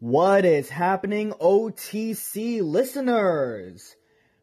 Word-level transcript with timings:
What 0.00 0.46
is 0.46 0.70
happening, 0.70 1.32
OTC 1.32 2.62
listeners? 2.62 3.96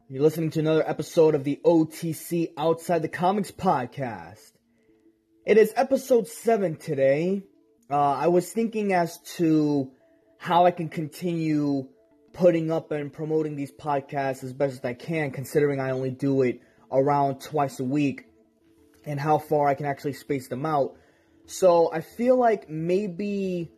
You're 0.08 0.22
listening 0.22 0.50
to 0.50 0.60
another 0.60 0.88
episode 0.88 1.34
of 1.34 1.42
the 1.42 1.58
OTC 1.64 2.52
Outside 2.56 3.02
the 3.02 3.08
Comics 3.08 3.50
podcast. 3.50 4.52
It 5.44 5.58
is 5.58 5.72
episode 5.74 6.28
7 6.28 6.76
today. 6.76 7.42
Uh, 7.90 7.96
I 7.96 8.28
was 8.28 8.52
thinking 8.52 8.92
as 8.92 9.18
to 9.36 9.90
how 10.38 10.64
I 10.64 10.70
can 10.70 10.88
continue 10.88 11.88
putting 12.32 12.70
up 12.70 12.92
and 12.92 13.12
promoting 13.12 13.56
these 13.56 13.72
podcasts 13.72 14.44
as 14.44 14.52
best 14.52 14.74
as 14.74 14.84
I 14.84 14.94
can, 14.94 15.32
considering 15.32 15.80
I 15.80 15.90
only 15.90 16.12
do 16.12 16.42
it 16.42 16.60
around 16.92 17.40
twice 17.40 17.80
a 17.80 17.84
week, 17.84 18.26
and 19.04 19.18
how 19.18 19.38
far 19.38 19.66
I 19.66 19.74
can 19.74 19.86
actually 19.86 20.12
space 20.12 20.46
them 20.46 20.64
out. 20.64 20.94
So 21.46 21.90
I 21.92 22.00
feel 22.00 22.36
like 22.36 22.70
maybe 22.70 23.72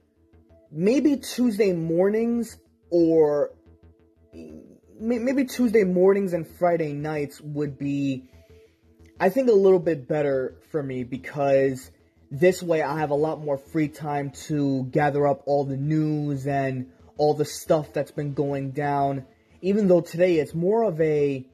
maybe 0.71 1.17
Tuesday 1.17 1.73
mornings 1.73 2.59
or 2.91 3.51
maybe 4.99 5.45
Tuesday 5.45 5.85
mornings 5.85 6.33
and 6.33 6.47
Friday 6.47 6.93
nights 6.93 7.41
would 7.41 7.79
be, 7.79 8.25
I 9.19 9.31
think, 9.31 9.49
a 9.49 9.55
little 9.55 9.79
bit 9.79 10.07
better 10.07 10.57
for 10.71 10.83
me 10.83 11.05
because 11.05 11.91
this 12.31 12.63
way 12.63 12.83
I 12.83 12.99
have 12.99 13.11
a 13.11 13.17
lot 13.17 13.41
more 13.43 13.59
free 13.59 13.89
time 13.89 14.31
to 14.47 14.85
gather 14.85 15.27
up 15.27 15.43
all 15.47 15.65
the 15.65 15.77
news 15.77 16.47
and 16.47 16.91
all 17.17 17.35
the 17.35 17.45
stuff 17.45 17.93
that's 17.93 18.13
been 18.13 18.35
going 18.35 18.71
down. 18.71 19.27
Even 19.63 19.89
though 19.89 20.01
today 20.01 20.39
it's 20.39 20.55
more 20.55 20.85
of 20.85 21.01
a, 21.01 21.47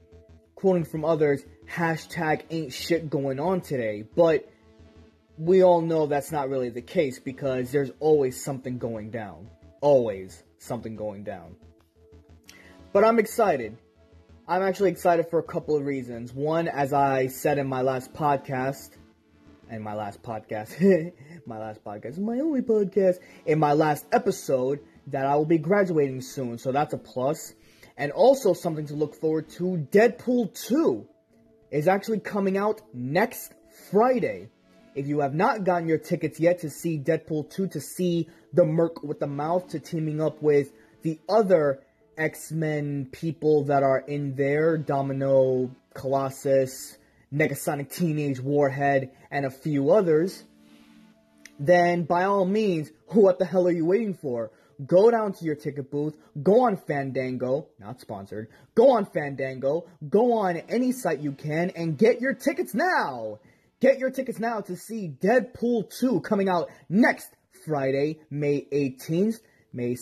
quoting 0.55 0.85
from 0.85 1.05
others, 1.05 1.43
hashtag 1.69 2.43
ain't 2.51 2.73
shit 2.73 3.11
going 3.11 3.41
on 3.41 3.61
today. 3.61 4.05
But 4.15 4.49
we 5.39 5.63
all 5.63 5.81
know 5.81 6.07
that's 6.07 6.33
not 6.33 6.49
really 6.49 6.71
the 6.71 6.83
case 6.83 7.19
because 7.19 7.71
there's 7.71 7.91
always 8.01 8.43
something 8.43 8.79
going 8.79 9.11
down. 9.11 9.51
Always 9.81 10.43
something 10.59 10.97
going 10.97 11.25
down. 11.25 11.57
But 12.93 13.05
I'm 13.05 13.19
excited. 13.19 13.77
I'm 14.49 14.63
actually 14.63 14.91
excited 14.91 15.29
for 15.29 15.39
a 15.39 15.43
couple 15.43 15.77
of 15.77 15.85
reasons. 15.85 16.33
One, 16.33 16.69
as 16.69 16.93
I 16.93 17.27
said 17.27 17.59
in 17.59 17.67
my 17.67 17.83
last 17.83 18.15
podcast, 18.15 18.91
and 19.69 19.83
my 19.83 19.95
last 19.95 20.23
podcast, 20.23 21.13
my 21.47 21.59
last 21.59 21.85
podcast, 21.85 22.19
my 22.19 22.39
only 22.39 22.63
podcast, 22.63 23.17
in 23.45 23.59
my 23.59 23.73
last 23.73 24.07
episode, 24.13 24.81
that 25.09 25.27
I 25.27 25.37
will 25.37 25.47
be 25.47 25.59
graduating 25.59 26.21
soon, 26.21 26.59
so 26.59 26.73
that's 26.73 26.95
a 26.95 26.99
plus. 26.99 27.55
And 27.97 28.13
also 28.13 28.53
something 28.53 28.87
to 28.87 28.95
look 28.95 29.15
forward 29.15 29.49
to, 29.51 29.87
Deadpool 29.91 30.55
2 30.69 31.07
is 31.71 31.89
actually 31.89 32.21
coming 32.21 32.57
out 32.57 32.81
next 32.93 33.53
Friday. 33.91 34.49
If 34.97 35.07
you 35.07 35.21
have 35.21 35.35
not 35.35 35.63
gotten 35.63 35.87
your 35.87 35.99
tickets 35.99 36.41
yet 36.41 36.61
to 36.63 36.71
see 36.71 36.99
Deadpool 36.99 37.51
2, 37.51 37.69
to 37.69 37.81
see 37.81 38.29
the 38.53 38.65
Merc 38.65 39.03
with 39.05 39.21
the 39.21 39.29
Mouth, 39.29 39.69
to 39.69 39.79
teaming 39.79 40.21
up 40.21 40.43
with 40.43 40.73
the 41.03 41.21
other 41.29 41.83
X 42.19 42.51
Men 42.51 43.07
people 43.13 43.65
that 43.67 43.85
are 43.85 44.01
in 44.01 44.35
there 44.35 44.77
Domino, 44.77 45.71
Colossus, 45.95 46.97
Negasonic 47.33 47.95
Teenage 47.95 48.41
Warhead, 48.41 49.11
and 49.31 49.47
a 49.47 49.51
few 49.51 49.93
others 49.93 50.43
then 51.59 52.05
by 52.05 52.25
all 52.25 52.45
means, 52.45 52.91
what 53.07 53.39
the 53.39 53.45
hell 53.45 53.67
are 53.67 53.73
you 53.73 53.87
waiting 53.87 54.15
for? 54.15 54.51
Go 54.85 55.11
down 55.11 55.33
to 55.35 55.45
your 55.45 55.55
ticket 55.55 55.91
booth, 55.91 56.15
go 56.43 56.67
on 56.67 56.77
Fandango, 56.77 57.69
not 57.79 58.01
sponsored, 58.01 58.49
go 58.75 58.91
on 58.91 59.07
Fandango, 59.07 59.87
go 60.09 60.35
on 60.35 60.59
any 60.69 60.93
site 60.93 61.21
you 61.21 61.33
can, 61.33 61.71
and 61.71 61.97
get 61.97 62.21
your 62.21 62.35
tickets 62.35 62.75
now! 62.75 63.39
Get 63.79 63.99
your 63.99 64.11
tickets 64.11 64.39
now 64.39 64.63
to 64.63 64.75
see 64.75 65.13
Deadpool 65.23 65.91
2 65.99 66.23
coming 66.23 66.49
out 66.49 66.71
next 66.89 67.29
Friday, 67.67 68.21
May 68.31 68.67
18th, 68.73 69.41
May 69.71 69.97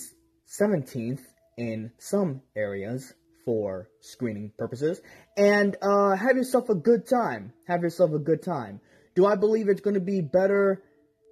17th 0.47 1.21
in 1.57 1.91
some 1.99 2.43
areas 2.55 3.15
for 3.45 3.89
screening 4.01 4.53
purposes. 4.57 5.01
And 5.37 5.77
uh, 5.83 6.15
have 6.15 6.37
yourself 6.37 6.69
a 6.69 6.77
good 6.77 7.09
time. 7.09 7.53
Have 7.67 7.83
yourself 7.83 8.13
a 8.13 8.21
good 8.21 8.45
time. 8.45 8.81
Do 9.17 9.27
I 9.27 9.35
believe 9.35 9.69
it's 9.69 9.81
going 9.81 9.95
to 9.95 10.01
be 10.01 10.21
better 10.21 10.81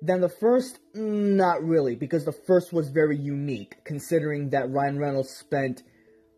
than 0.03 0.21
the 0.21 0.29
first? 0.29 0.81
Not 0.95 1.63
really, 1.63 1.95
because 1.95 2.25
the 2.25 2.33
first 2.33 2.73
was 2.73 2.89
very 2.89 3.17
unique, 3.17 3.85
considering 3.85 4.51
that 4.51 4.69
Ryan 4.69 4.99
Reynolds 4.99 5.31
spent, 5.31 5.85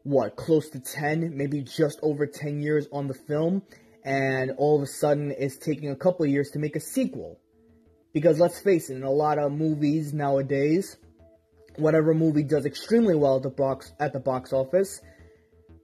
what, 0.02 0.36
close 0.36 0.68
to 0.70 0.80
10, 0.80 1.34
maybe 1.34 1.62
just 1.62 1.98
over 2.02 2.26
10 2.26 2.60
years 2.60 2.88
on 2.92 3.08
the 3.08 3.14
film, 3.14 3.62
and 4.04 4.52
all 4.58 4.76
of 4.76 4.82
a 4.82 4.86
sudden 4.86 5.34
it's 5.36 5.56
taking 5.56 5.90
a 5.90 5.96
couple 5.96 6.26
years 6.26 6.50
to 6.50 6.58
make 6.58 6.76
a 6.76 6.80
sequel. 6.80 7.40
Because 8.12 8.38
let's 8.38 8.60
face 8.60 8.90
it, 8.90 8.96
in 8.96 9.02
a 9.02 9.10
lot 9.10 9.38
of 9.38 9.50
movies 9.50 10.12
nowadays, 10.12 10.96
whatever 11.76 12.14
movie 12.14 12.44
does 12.44 12.66
extremely 12.66 13.14
well 13.14 13.36
at 13.36 13.42
the 13.42 13.50
box 13.50 13.92
at 13.98 14.12
the 14.12 14.20
box 14.20 14.52
office 14.52 15.00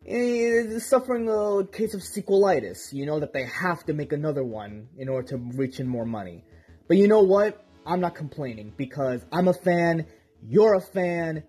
eh, 0.06 0.14
is 0.14 0.86
suffering 0.86 1.28
a 1.28 1.66
case 1.66 1.94
of 1.94 2.00
sequelitis. 2.00 2.92
You 2.92 3.06
know 3.06 3.20
that 3.20 3.32
they 3.32 3.44
have 3.44 3.84
to 3.86 3.94
make 3.94 4.12
another 4.12 4.44
one 4.44 4.88
in 4.96 5.08
order 5.08 5.28
to 5.28 5.36
reach 5.36 5.80
in 5.80 5.88
more 5.88 6.06
money. 6.06 6.44
But 6.86 6.98
you 6.98 7.08
know 7.08 7.22
what? 7.22 7.64
I'm 7.86 8.00
not 8.00 8.14
complaining 8.14 8.72
because 8.76 9.24
I'm 9.32 9.48
a 9.48 9.54
fan, 9.54 10.06
you're 10.42 10.74
a 10.74 10.80
fan, 10.80 11.44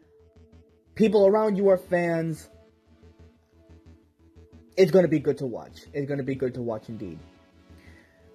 people 0.96 1.28
around 1.28 1.58
you 1.58 1.70
are 1.70 1.78
fans. 1.78 2.50
It's 4.78 4.92
going 4.92 5.04
to 5.04 5.10
be 5.10 5.20
good 5.20 5.38
to 5.40 5.46
watch. 5.46 5.82
It's 5.94 6.08
going 6.08 6.20
to 6.20 6.24
be 6.24 6.36
good 6.36 6.54
to 6.56 6.62
watch 6.62 6.90
indeed. 6.90 7.20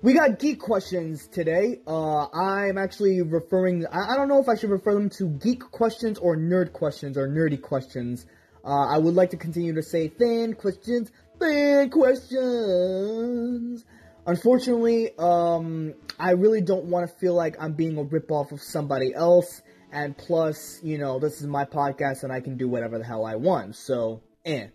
We 0.03 0.13
got 0.13 0.39
geek 0.39 0.61
questions 0.61 1.27
today. 1.27 1.81
Uh, 1.87 2.27
I'm 2.29 2.77
actually 2.77 3.23
referring, 3.23 3.87
I, 3.87 4.13
I, 4.13 4.17
don't 4.17 4.29
know 4.29 4.41
if 4.41 4.49
I 4.49 4.55
should 4.55 4.71
refer 4.71 4.93
them 4.93 5.09
to 5.11 5.29
geek 5.29 5.61
questions 5.61 6.19
or 6.19 6.37
nerd 6.37 6.75
questions 6.75 7.17
or 7.17 7.27
nerdy 7.29 7.61
questions. 7.61 8.27
Uh, 8.63 8.87
I 8.87 8.99
would 8.99 9.15
like 9.15 9.31
to 9.31 9.39
continue 9.39 9.75
to 9.75 9.83
say 9.83 10.09
fan 10.09 10.53
questions, 10.53 11.11
fan 11.41 11.89
questions. 11.89 13.85
Unfortunately, 14.27 15.13
um, 15.19 15.95
I 16.19 16.33
really 16.33 16.61
don't 16.61 16.85
want 16.85 17.09
to 17.09 17.17
feel 17.17 17.35
like 17.35 17.57
I'm 17.59 17.73
being 17.73 17.97
a 17.97 18.05
ripoff 18.05 18.53
of 18.53 18.61
somebody 18.61 19.15
else. 19.15 19.63
And 19.93 20.17
plus, 20.17 20.79
you 20.83 20.99
know, 20.99 21.19
this 21.19 21.41
is 21.41 21.47
my 21.47 21.65
podcast 21.65 22.23
and 22.23 22.33
I 22.33 22.41
can 22.41 22.59
do 22.59 22.69
whatever 22.69 22.99
the 22.99 23.05
hell 23.05 23.25
I 23.25 23.37
want. 23.37 23.77
So, 23.77 24.21
eh. 24.45 24.67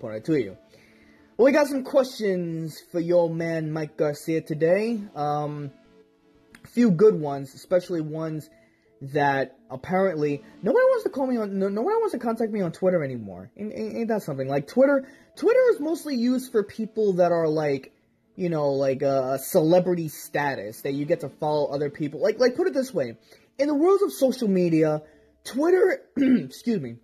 To 0.00 0.34
you. 0.34 0.56
Well, 1.36 1.44
we 1.44 1.52
got 1.52 1.66
some 1.66 1.84
questions 1.84 2.80
for 2.90 3.00
your 3.00 3.28
man 3.28 3.70
Mike 3.70 3.98
Garcia 3.98 4.40
today. 4.40 4.98
Um, 5.14 5.70
a 6.64 6.68
few 6.68 6.90
good 6.90 7.20
ones, 7.20 7.54
especially 7.54 8.00
ones 8.00 8.48
that 9.02 9.58
apparently 9.68 10.42
nobody 10.62 10.84
wants 10.84 11.04
to 11.04 11.10
call 11.10 11.26
me 11.26 11.36
on. 11.36 11.58
No, 11.58 11.68
nobody 11.68 11.96
wants 11.96 12.12
to 12.12 12.18
contact 12.18 12.50
me 12.50 12.62
on 12.62 12.72
Twitter 12.72 13.04
anymore. 13.04 13.50
Ain't, 13.58 13.74
ain't 13.74 14.08
that 14.08 14.22
something? 14.22 14.48
Like 14.48 14.66
Twitter, 14.66 15.06
Twitter 15.36 15.60
is 15.74 15.80
mostly 15.80 16.16
used 16.16 16.50
for 16.50 16.62
people 16.62 17.12
that 17.14 17.30
are 17.30 17.46
like 17.46 17.92
you 18.36 18.48
know, 18.48 18.70
like 18.70 19.02
a 19.02 19.38
celebrity 19.38 20.08
status 20.08 20.80
that 20.80 20.94
you 20.94 21.04
get 21.04 21.20
to 21.20 21.28
follow 21.28 21.66
other 21.66 21.90
people. 21.90 22.22
Like, 22.22 22.40
like 22.40 22.56
put 22.56 22.68
it 22.68 22.72
this 22.72 22.94
way: 22.94 23.18
in 23.58 23.68
the 23.68 23.74
world 23.74 24.00
of 24.02 24.14
social 24.14 24.48
media, 24.48 25.02
Twitter, 25.44 26.00
excuse 26.16 26.80
me, 26.80 26.96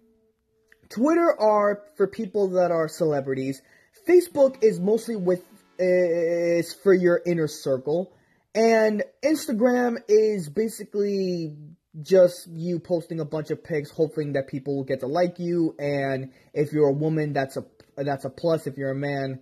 Twitter 0.88 1.34
are 1.38 1.82
for 1.96 2.06
people 2.06 2.48
that 2.50 2.70
are 2.70 2.88
celebrities. 2.88 3.62
Facebook 4.08 4.62
is 4.62 4.80
mostly 4.80 5.16
with 5.16 5.42
is 5.78 6.72
for 6.82 6.94
your 6.94 7.20
inner 7.26 7.48
circle, 7.48 8.12
and 8.54 9.02
Instagram 9.24 9.96
is 10.08 10.48
basically 10.48 11.54
just 12.02 12.46
you 12.48 12.78
posting 12.78 13.20
a 13.20 13.24
bunch 13.24 13.50
of 13.50 13.62
pics, 13.62 13.90
hoping 13.90 14.32
that 14.32 14.48
people 14.48 14.76
will 14.76 14.84
get 14.84 15.00
to 15.00 15.06
like 15.06 15.38
you. 15.38 15.74
And 15.78 16.32
if 16.54 16.72
you're 16.72 16.88
a 16.88 16.92
woman, 16.92 17.32
that's 17.32 17.56
a 17.56 17.64
that's 17.96 18.24
a 18.24 18.30
plus. 18.30 18.66
If 18.66 18.76
you're 18.76 18.92
a 18.92 18.94
man, 18.94 19.40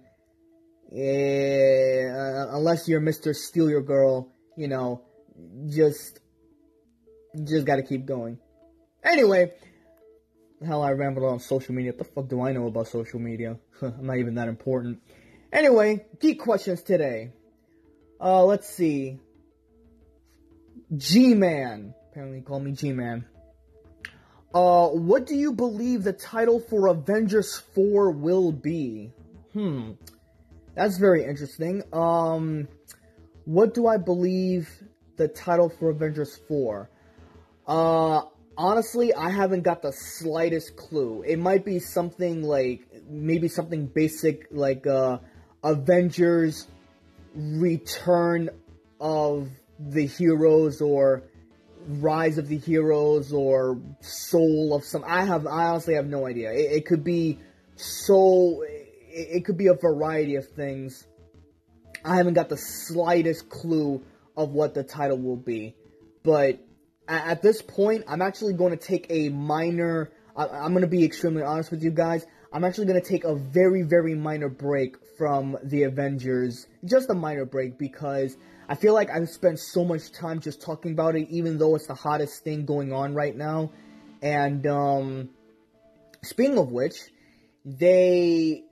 unless 0.90 2.88
you're 2.88 3.00
Mr. 3.00 3.34
Steal 3.34 3.68
Your 3.68 3.82
Girl, 3.82 4.32
you 4.56 4.68
know, 4.68 5.02
just, 5.68 6.20
just 7.44 7.66
gotta 7.66 7.82
keep 7.82 8.06
going. 8.06 8.38
Anyway, 9.02 9.52
hell, 10.64 10.82
I 10.82 10.92
rambled 10.92 11.24
on 11.24 11.40
social 11.40 11.74
media. 11.74 11.92
What 11.92 11.98
the 11.98 12.04
fuck 12.04 12.28
do 12.28 12.42
I 12.42 12.52
know 12.52 12.66
about 12.66 12.88
social 12.88 13.20
media? 13.20 13.58
I'm 13.82 14.06
not 14.06 14.18
even 14.18 14.34
that 14.34 14.48
important. 14.48 15.00
Anyway, 15.52 16.04
geek 16.20 16.40
questions 16.40 16.82
today. 16.82 17.32
Uh, 18.20 18.44
let's 18.44 18.68
see. 18.68 19.18
G-Man. 20.96 21.94
Apparently 22.10 22.40
call 22.40 22.60
me 22.60 22.72
G-Man. 22.72 23.24
Uh, 24.54 24.88
what 24.88 25.26
do 25.26 25.34
you 25.34 25.52
believe 25.52 26.04
the 26.04 26.12
title 26.12 26.60
for 26.60 26.86
Avengers 26.86 27.56
4 27.74 28.12
will 28.12 28.52
be? 28.52 29.12
Hmm. 29.52 29.92
That's 30.74 30.98
very 30.98 31.24
interesting. 31.24 31.82
Um, 31.92 32.68
what 33.44 33.74
do 33.74 33.86
I 33.86 33.96
believe 33.96 34.68
the 35.16 35.28
title 35.28 35.68
for 35.68 35.90
Avengers 35.90 36.38
4? 36.48 36.88
Uh, 37.66 38.22
honestly, 38.56 39.14
I 39.14 39.30
haven't 39.30 39.62
got 39.62 39.82
the 39.82 39.92
slightest 39.92 40.76
clue. 40.76 41.22
It 41.26 41.38
might 41.38 41.64
be 41.64 41.78
something 41.78 42.42
like, 42.42 42.80
maybe 43.08 43.48
something 43.48 43.86
basic 43.86 44.46
like, 44.50 44.86
uh, 44.86 45.18
Avengers 45.62 46.66
Return 47.34 48.50
of 49.00 49.48
the 49.78 50.06
Heroes 50.06 50.80
or 50.80 51.24
Rise 51.86 52.38
of 52.38 52.48
the 52.48 52.58
Heroes 52.58 53.32
or 53.32 53.80
Soul 54.00 54.74
of 54.74 54.84
some. 54.84 55.04
I 55.06 55.24
have. 55.24 55.46
I 55.46 55.66
honestly 55.66 55.94
have 55.94 56.06
no 56.06 56.26
idea. 56.26 56.52
It, 56.52 56.72
it 56.72 56.86
could 56.86 57.02
be 57.02 57.38
so. 57.76 58.62
It, 58.62 59.36
it 59.36 59.44
could 59.44 59.56
be 59.56 59.66
a 59.66 59.74
variety 59.74 60.36
of 60.36 60.48
things. 60.48 61.06
I 62.04 62.16
haven't 62.16 62.34
got 62.34 62.48
the 62.48 62.56
slightest 62.56 63.48
clue 63.48 64.02
of 64.36 64.50
what 64.50 64.74
the 64.74 64.82
title 64.82 65.18
will 65.18 65.36
be, 65.36 65.74
but 66.22 66.58
at 67.08 67.42
this 67.42 67.62
point, 67.62 68.04
I'm 68.08 68.22
actually 68.22 68.54
going 68.54 68.76
to 68.76 68.82
take 68.82 69.06
a 69.10 69.28
minor. 69.28 70.10
I'm 70.36 70.72
going 70.72 70.82
to 70.82 70.88
be 70.88 71.04
extremely 71.04 71.42
honest 71.42 71.70
with 71.70 71.82
you 71.82 71.90
guys. 71.90 72.26
I'm 72.52 72.64
actually 72.64 72.86
going 72.86 73.00
to 73.00 73.08
take 73.08 73.24
a 73.24 73.34
very, 73.34 73.82
very 73.82 74.14
minor 74.14 74.48
break 74.48 74.96
from 75.18 75.56
the 75.62 75.84
Avengers. 75.84 76.66
Just 76.84 77.10
a 77.10 77.14
minor 77.14 77.44
break 77.44 77.78
because 77.78 78.36
I 78.68 78.76
feel 78.76 78.94
like 78.94 79.10
I've 79.10 79.28
spent 79.28 79.58
so 79.58 79.84
much 79.84 80.12
time 80.12 80.40
just 80.40 80.62
talking 80.62 80.92
about 80.92 81.16
it, 81.16 81.28
even 81.30 81.58
though 81.58 81.74
it's 81.74 81.86
the 81.86 81.94
hottest 81.94 82.44
thing 82.44 82.64
going 82.64 82.92
on 82.92 83.14
right 83.14 83.36
now. 83.36 83.72
And, 84.22 84.66
um, 84.66 85.30
speaking 86.22 86.58
of 86.58 86.70
which, 86.70 86.96
they, 87.64 88.62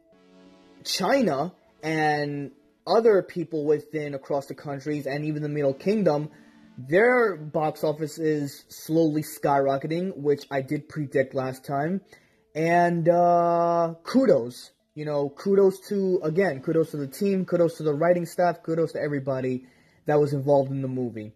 China 0.85 1.53
and 1.83 2.53
other 2.87 3.23
people 3.23 3.65
within 3.65 4.15
across 4.15 4.47
the 4.47 4.55
countries 4.55 5.07
and 5.07 5.25
even 5.25 5.43
the 5.43 5.49
Middle 5.49 5.75
Kingdom, 5.75 6.31
their 6.79 7.37
box 7.37 7.85
office 7.85 8.19
is 8.19 8.65
slowly 8.69 9.23
skyrocketing, 9.23 10.17
which 10.17 10.47
I 10.51 10.63
did 10.63 10.89
predict 10.89 11.35
last 11.35 11.65
time. 11.65 12.01
And 12.55 13.09
uh, 13.09 13.95
kudos, 14.05 14.73
you 14.95 15.05
know, 15.05 15.31
kudos 15.31 15.81
to 15.89 16.21
again, 16.23 16.61
kudos 16.61 16.91
to 16.91 16.99
the 16.99 17.07
team, 17.07 17.45
kudos 17.45 17.77
to 17.79 17.83
the 17.83 17.95
writing 17.95 18.27
staff, 18.27 18.63
kudos 18.63 18.93
to 18.93 19.01
everybody 19.01 19.67
that 20.07 20.21
was 20.21 20.33
involved 20.33 20.71
in 20.71 20.83
the 20.83 20.89
movie. 20.89 21.33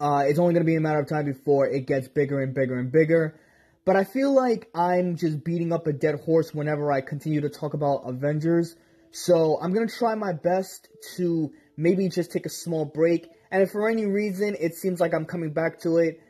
Uh, 0.00 0.24
it's 0.26 0.38
only 0.38 0.54
going 0.54 0.64
to 0.64 0.66
be 0.66 0.76
a 0.76 0.80
matter 0.80 1.00
of 1.00 1.08
time 1.08 1.24
before 1.24 1.66
it 1.66 1.86
gets 1.86 2.08
bigger 2.08 2.40
and 2.40 2.54
bigger 2.54 2.78
and 2.78 2.92
bigger. 2.92 3.38
But 3.84 3.96
I 3.96 4.04
feel 4.04 4.32
like 4.32 4.68
I'm 4.74 5.16
just 5.16 5.42
beating 5.42 5.72
up 5.72 5.86
a 5.86 5.92
dead 5.92 6.20
horse 6.20 6.54
whenever 6.54 6.92
I 6.92 7.00
continue 7.00 7.40
to 7.40 7.48
talk 7.48 7.74
about 7.74 8.02
Avengers. 8.04 8.76
So 9.10 9.58
I'm 9.60 9.72
going 9.72 9.88
to 9.88 9.94
try 9.94 10.14
my 10.14 10.32
best 10.32 10.88
to 11.16 11.52
maybe 11.76 12.08
just 12.08 12.30
take 12.30 12.46
a 12.46 12.50
small 12.50 12.84
break. 12.84 13.28
And 13.50 13.62
if 13.62 13.70
for 13.70 13.88
any 13.88 14.06
reason 14.06 14.56
it 14.58 14.74
seems 14.74 15.00
like 15.00 15.14
I'm 15.14 15.24
coming 15.24 15.52
back 15.52 15.80
to 15.80 15.98
it, 15.98 16.20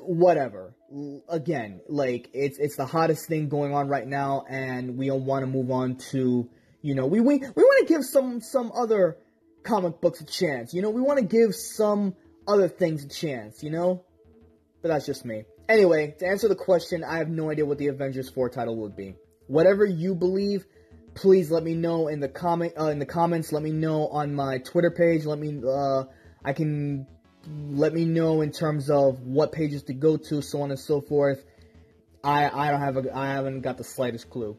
whatever. 0.00 0.74
Again, 1.28 1.80
like 1.88 2.28
it's 2.32 2.58
it's 2.58 2.76
the 2.76 2.86
hottest 2.86 3.26
thing 3.26 3.48
going 3.48 3.74
on 3.74 3.88
right 3.88 4.06
now, 4.06 4.44
and 4.48 4.96
we 4.98 5.06
don't 5.06 5.24
want 5.24 5.42
to 5.42 5.46
move 5.46 5.70
on 5.70 5.96
to 6.10 6.48
you 6.82 6.94
know 6.94 7.06
we 7.06 7.20
we 7.20 7.38
we 7.38 7.62
want 7.62 7.86
to 7.86 7.92
give 7.92 8.04
some 8.04 8.40
some 8.40 8.72
other 8.74 9.16
comic 9.62 10.00
books 10.00 10.20
a 10.20 10.26
chance. 10.26 10.74
You 10.74 10.82
know, 10.82 10.90
we 10.90 11.00
want 11.00 11.18
to 11.18 11.24
give 11.24 11.54
some 11.54 12.14
other 12.46 12.68
things 12.68 13.04
a 13.04 13.08
chance. 13.08 13.62
You 13.62 13.70
know, 13.70 14.04
but 14.82 14.88
that's 14.88 15.06
just 15.06 15.24
me. 15.24 15.44
Anyway, 15.68 16.14
to 16.18 16.26
answer 16.26 16.48
the 16.48 16.56
question, 16.56 17.04
I 17.04 17.18
have 17.18 17.28
no 17.28 17.50
idea 17.50 17.64
what 17.64 17.78
the 17.78 17.86
Avengers 17.86 18.28
4 18.28 18.50
title 18.50 18.76
would 18.76 18.96
be. 18.96 19.14
Whatever 19.46 19.86
you 19.86 20.14
believe, 20.14 20.66
please 21.14 21.50
let 21.50 21.62
me 21.62 21.74
know 21.74 22.08
in 22.08 22.20
the 22.20 22.28
comment 22.28 22.74
uh, 22.78 22.86
in 22.86 22.98
the 22.98 23.06
comments. 23.06 23.52
Let 23.52 23.62
me 23.62 23.70
know 23.70 24.08
on 24.08 24.34
my 24.34 24.58
Twitter 24.58 24.90
page. 24.90 25.24
Let 25.24 25.38
me 25.38 25.60
uh, 25.66 26.04
I 26.44 26.52
can 26.52 27.06
let 27.70 27.92
me 27.92 28.04
know 28.04 28.40
in 28.40 28.52
terms 28.52 28.90
of 28.90 29.20
what 29.20 29.52
pages 29.52 29.82
to 29.84 29.94
go 29.94 30.16
to, 30.16 30.42
so 30.42 30.62
on 30.62 30.70
and 30.70 30.78
so 30.78 31.00
forth. 31.00 31.44
I 32.24 32.48
I 32.48 32.70
don't 32.70 32.80
have 32.80 32.96
a 32.96 33.16
I 33.16 33.26
haven't 33.26 33.60
got 33.62 33.78
the 33.78 33.84
slightest 33.84 34.30
clue. 34.30 34.56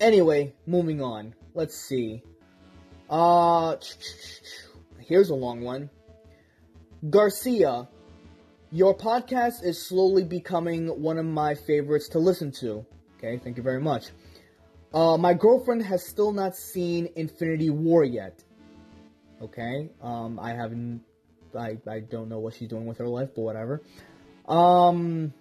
Anyway, 0.00 0.54
moving 0.66 1.00
on. 1.00 1.34
Let's 1.54 1.76
see. 1.76 2.22
Uh, 3.08 3.76
here's 4.98 5.30
a 5.30 5.34
long 5.34 5.60
one. 5.60 5.90
Garcia, 7.08 7.88
your 8.70 8.96
podcast 8.96 9.62
is 9.62 9.80
slowly 9.80 10.24
becoming 10.24 10.88
one 10.88 11.18
of 11.18 11.26
my 11.26 11.54
favorites 11.54 12.08
to 12.10 12.18
listen 12.18 12.52
to. 12.52 12.86
Okay, 13.18 13.38
thank 13.38 13.56
you 13.56 13.62
very 13.62 13.80
much. 13.80 14.06
Uh, 14.94 15.16
my 15.16 15.34
girlfriend 15.34 15.82
has 15.82 16.06
still 16.06 16.32
not 16.32 16.56
seen 16.56 17.08
Infinity 17.16 17.70
War 17.70 18.04
yet. 18.04 18.42
Okay, 19.42 19.90
um, 20.00 20.38
I 20.38 20.54
haven't. 20.54 21.02
I 21.58 21.76
I 21.90 22.00
don't 22.00 22.28
know 22.28 22.38
what 22.38 22.54
she's 22.54 22.68
doing 22.68 22.86
with 22.86 22.98
her 22.98 23.08
life, 23.08 23.30
but 23.34 23.42
whatever. 23.42 23.82
Um, 24.46 25.32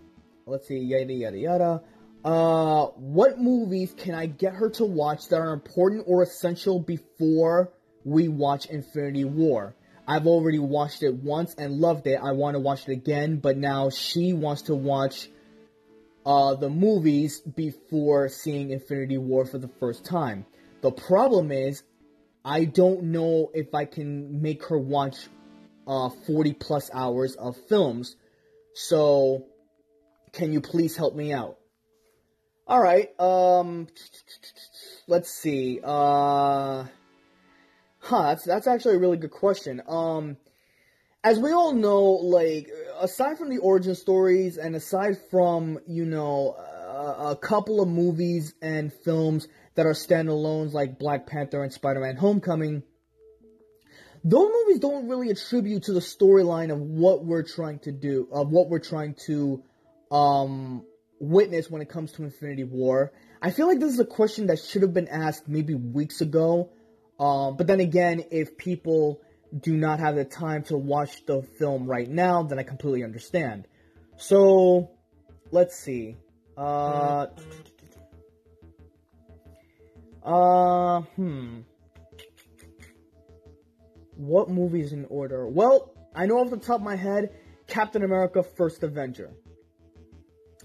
let's 0.45 0.67
see, 0.67 0.79
yada 0.79 1.13
yada 1.13 1.37
yada. 1.37 1.81
Uh, 2.23 2.85
what 2.97 3.39
movies 3.39 3.93
can 3.97 4.13
I 4.13 4.25
get 4.25 4.53
her 4.53 4.69
to 4.71 4.85
watch 4.85 5.27
that 5.29 5.37
are 5.37 5.53
important 5.53 6.03
or 6.07 6.21
essential 6.23 6.79
before 6.79 7.71
we 8.03 8.27
watch 8.27 8.65
Infinity 8.65 9.25
War? 9.25 9.75
I've 10.07 10.27
already 10.27 10.59
watched 10.59 11.03
it 11.03 11.13
once 11.13 11.53
and 11.57 11.79
loved 11.79 12.07
it. 12.07 12.19
I 12.21 12.31
want 12.33 12.55
to 12.55 12.59
watch 12.59 12.87
it 12.87 12.91
again, 12.91 13.37
but 13.37 13.57
now 13.57 13.89
she 13.89 14.33
wants 14.33 14.63
to 14.63 14.75
watch 14.75 15.29
uh, 16.25 16.55
the 16.55 16.69
movies 16.69 17.39
before 17.39 18.29
seeing 18.29 18.71
Infinity 18.71 19.17
War 19.17 19.45
for 19.45 19.57
the 19.57 19.69
first 19.79 20.05
time. 20.05 20.45
The 20.81 20.91
problem 20.91 21.51
is, 21.51 21.83
I 22.43 22.65
don't 22.65 23.03
know 23.03 23.51
if 23.53 23.73
I 23.75 23.85
can 23.85 24.41
make 24.41 24.65
her 24.65 24.77
watch 24.77 25.27
uh, 25.87 26.09
40 26.27 26.53
plus 26.53 26.89
hours 26.93 27.35
of 27.35 27.55
films. 27.67 28.15
So, 28.73 29.45
can 30.31 30.53
you 30.53 30.61
please 30.61 30.95
help 30.95 31.15
me 31.15 31.33
out? 31.33 31.57
All 32.67 32.81
right. 32.81 33.09
Um, 33.19 33.87
let's 35.07 35.29
see. 35.29 35.79
Uh, 35.83 36.85
huh. 37.99 38.23
That's 38.23 38.45
that's 38.45 38.67
actually 38.67 38.95
a 38.95 38.99
really 38.99 39.17
good 39.17 39.31
question. 39.31 39.81
Um, 39.87 40.37
as 41.23 41.37
we 41.37 41.51
all 41.51 41.73
know, 41.73 42.03
like 42.03 42.69
aside 42.99 43.37
from 43.37 43.49
the 43.49 43.57
origin 43.57 43.93
stories 43.93 44.57
and 44.57 44.75
aside 44.75 45.17
from 45.29 45.79
you 45.85 46.05
know 46.05 46.55
a, 47.01 47.31
a 47.31 47.35
couple 47.35 47.81
of 47.81 47.87
movies 47.87 48.53
and 48.61 48.91
films 48.93 49.47
that 49.75 49.85
are 49.85 49.93
standalones 49.93 50.73
like 50.73 50.99
Black 50.99 51.27
Panther 51.27 51.63
and 51.63 51.73
Spider-Man: 51.73 52.15
Homecoming, 52.15 52.83
those 54.23 54.51
movies 54.51 54.79
don't 54.79 55.07
really 55.07 55.29
attribute 55.29 55.83
to 55.83 55.93
the 55.93 55.99
storyline 55.99 56.71
of 56.71 56.79
what 56.79 57.25
we're 57.25 57.43
trying 57.43 57.79
to 57.79 57.91
do, 57.91 58.27
of 58.31 58.49
what 58.49 58.69
we're 58.69 58.79
trying 58.79 59.15
to 59.25 59.63
um 60.11 60.85
witness 61.19 61.69
when 61.69 61.81
it 61.81 61.89
comes 61.89 62.11
to 62.13 62.23
Infinity 62.23 62.63
War. 62.63 63.13
I 63.41 63.51
feel 63.51 63.67
like 63.67 63.79
this 63.79 63.93
is 63.93 63.99
a 63.99 64.05
question 64.05 64.47
that 64.47 64.59
should 64.59 64.81
have 64.81 64.93
been 64.93 65.07
asked 65.07 65.47
maybe 65.47 65.73
weeks 65.73 66.21
ago. 66.21 66.71
Um, 67.19 67.57
but 67.57 67.67
then 67.67 67.79
again, 67.79 68.25
if 68.31 68.57
people 68.57 69.21
do 69.57 69.75
not 69.75 69.99
have 69.99 70.15
the 70.15 70.25
time 70.25 70.63
to 70.63 70.77
watch 70.77 71.25
the 71.25 71.43
film 71.59 71.85
right 71.85 72.09
now, 72.09 72.43
then 72.43 72.57
I 72.57 72.63
completely 72.63 73.03
understand. 73.03 73.67
So, 74.17 74.91
let's 75.51 75.77
see. 75.77 76.17
Uh, 76.57 77.27
uh, 80.23 81.01
hmm. 81.01 81.59
What 84.15 84.49
movies 84.49 84.93
in 84.93 85.05
order? 85.05 85.47
Well, 85.47 85.93
I 86.13 86.25
know 86.25 86.35
off 86.39 86.49
the 86.49 86.57
top 86.57 86.75
of 86.77 86.83
my 86.83 86.95
head, 86.95 87.31
Captain 87.67 88.03
America 88.03 88.43
First 88.43 88.83
Avenger 88.83 89.31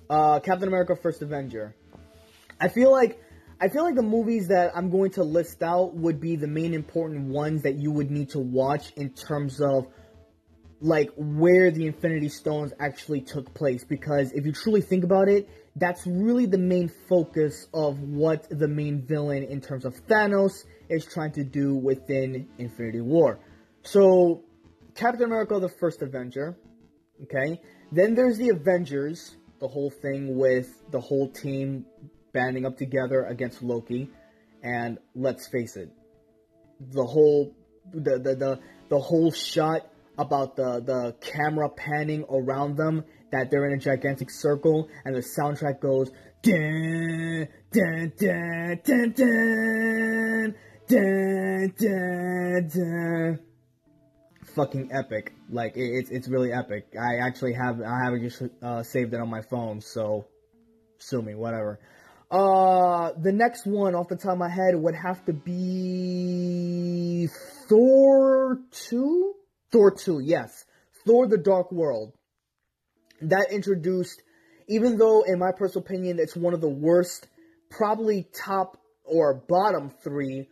uh, 0.08 0.40
Captain 0.40 0.68
America: 0.68 0.96
First 0.96 1.22
Avenger. 1.22 1.74
I 2.60 2.68
feel 2.68 2.90
like 2.90 3.20
I 3.60 3.68
feel 3.68 3.84
like 3.84 3.94
the 3.94 4.02
movies 4.02 4.48
that 4.48 4.76
I'm 4.76 4.90
going 4.90 5.12
to 5.12 5.24
list 5.24 5.62
out 5.62 5.94
would 5.94 6.20
be 6.20 6.36
the 6.36 6.46
main 6.46 6.74
important 6.74 7.28
ones 7.28 7.62
that 7.62 7.76
you 7.76 7.90
would 7.90 8.10
need 8.10 8.30
to 8.30 8.38
watch 8.38 8.92
in 8.96 9.10
terms 9.10 9.60
of 9.60 9.86
like 10.80 11.10
where 11.16 11.70
the 11.70 11.86
Infinity 11.86 12.28
Stones 12.28 12.72
actually 12.78 13.22
took 13.22 13.54
place 13.54 13.84
because 13.84 14.32
if 14.32 14.44
you 14.44 14.52
truly 14.52 14.82
think 14.82 15.04
about 15.04 15.28
it, 15.28 15.48
that's 15.76 16.06
really 16.06 16.46
the 16.46 16.58
main 16.58 16.90
focus 17.08 17.68
of 17.72 18.00
what 18.00 18.46
the 18.50 18.66
main 18.66 19.02
villain 19.02 19.44
in 19.44 19.60
terms 19.60 19.84
of 19.84 19.94
Thanos 20.06 20.64
is 20.88 21.04
trying 21.04 21.32
to 21.32 21.44
do 21.44 21.74
within 21.74 22.48
Infinity 22.58 23.02
War. 23.02 23.38
So, 23.82 24.42
Captain 24.94 25.24
America 25.24 25.60
the 25.60 25.68
First 25.68 26.00
Avenger, 26.00 26.56
okay? 27.24 27.60
Then 27.92 28.14
there's 28.14 28.38
the 28.38 28.48
Avengers, 28.48 29.36
the 29.60 29.68
whole 29.68 29.90
thing 29.90 30.36
with 30.36 30.66
the 30.90 31.00
whole 31.00 31.28
team 31.28 31.84
banding 32.32 32.64
up 32.64 32.78
together 32.78 33.24
against 33.24 33.62
Loki. 33.62 34.10
And 34.62 34.98
let's 35.14 35.46
face 35.46 35.76
it, 35.76 35.90
the 36.80 37.04
whole 37.04 37.54
the 37.92 38.18
the 38.18 38.34
the, 38.34 38.60
the 38.88 38.98
whole 38.98 39.30
shot 39.30 39.82
about 40.18 40.56
the 40.56 40.80
the 40.80 41.14
camera 41.20 41.68
panning 41.68 42.24
around 42.30 42.76
them 42.76 43.04
that 43.32 43.50
they're 43.50 43.66
in 43.66 43.72
a 43.72 43.80
gigantic 43.80 44.30
circle 44.30 44.88
and 45.04 45.14
the 45.14 45.20
soundtrack 45.20 45.80
goes 45.80 46.10
dun 46.42 47.48
dun 47.72 48.12
dun 48.18 48.80
dun 48.84 49.12
dun 49.12 50.54
dun 50.88 51.74
dun 51.78 52.68
dun 52.68 53.38
fucking 54.56 54.90
epic. 54.92 55.34
Like 55.50 55.74
it's 55.76 56.10
it's 56.10 56.28
really 56.28 56.52
epic. 56.52 56.94
I 56.98 57.16
actually 57.26 57.52
have 57.52 57.80
I 57.80 58.04
have 58.04 58.14
it 58.14 58.20
just 58.20 58.42
uh, 58.62 58.82
saved 58.82 59.14
it 59.14 59.20
on 59.20 59.28
my 59.28 59.42
phone, 59.42 59.80
so 59.80 60.26
sue 60.98 61.22
me, 61.22 61.34
whatever. 61.34 61.78
Uh, 62.28 63.12
the 63.22 63.30
next 63.30 63.66
one 63.66 63.94
off 63.94 64.08
the 64.08 64.16
top 64.16 64.32
of 64.32 64.38
my 64.38 64.48
head 64.48 64.74
would 64.74 64.96
have 64.96 65.24
to 65.26 65.32
be 65.32 67.28
Thor 67.68 68.58
two. 68.72 69.34
Thor 69.70 69.92
two, 69.92 70.20
yes, 70.20 70.64
Thor 71.04 71.28
the 71.28 71.38
Dark 71.38 71.70
World. 71.70 72.15
That 73.22 73.48
introduced, 73.50 74.22
even 74.68 74.98
though 74.98 75.22
in 75.22 75.38
my 75.38 75.52
personal 75.56 75.84
opinion 75.84 76.18
it's 76.18 76.36
one 76.36 76.54
of 76.54 76.60
the 76.60 76.68
worst, 76.68 77.28
probably 77.70 78.26
top 78.44 78.78
or 79.04 79.34
bottom 79.34 79.90
three 80.02 80.48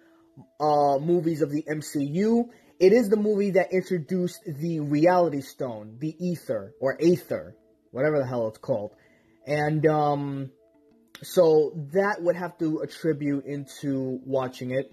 uh, 0.61 0.99
movies 0.99 1.43
of 1.43 1.51
the 1.51 1.63
MCU, 1.63 2.49
it 2.81 2.93
is 2.93 3.09
the 3.09 3.17
movie 3.17 3.53
that 3.53 3.73
introduced 3.73 4.41
the 4.47 4.81
Reality 4.81 5.41
Stone, 5.41 5.99
the 6.01 6.15
Ether, 6.19 6.75
or 6.81 6.99
Aether, 7.01 7.57
whatever 7.93 8.19
the 8.19 8.27
hell 8.27 8.49
it's 8.49 8.59
called. 8.59 8.93
And, 9.47 9.87
um, 9.87 10.51
so 11.23 11.73
that 11.93 12.17
would 12.21 12.37
have 12.37 12.59
to 12.59 12.81
attribute 12.81 13.47
into 13.47 14.21
watching 14.25 14.73
it. 14.73 14.93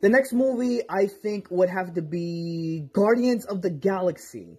The 0.00 0.08
next 0.08 0.32
movie 0.32 0.82
I 0.88 1.06
think 1.06 1.50
would 1.50 1.70
have 1.70 1.94
to 1.94 2.02
be 2.02 2.88
Guardians 2.92 3.44
of 3.44 3.62
the 3.62 3.70
Galaxy. 3.70 4.56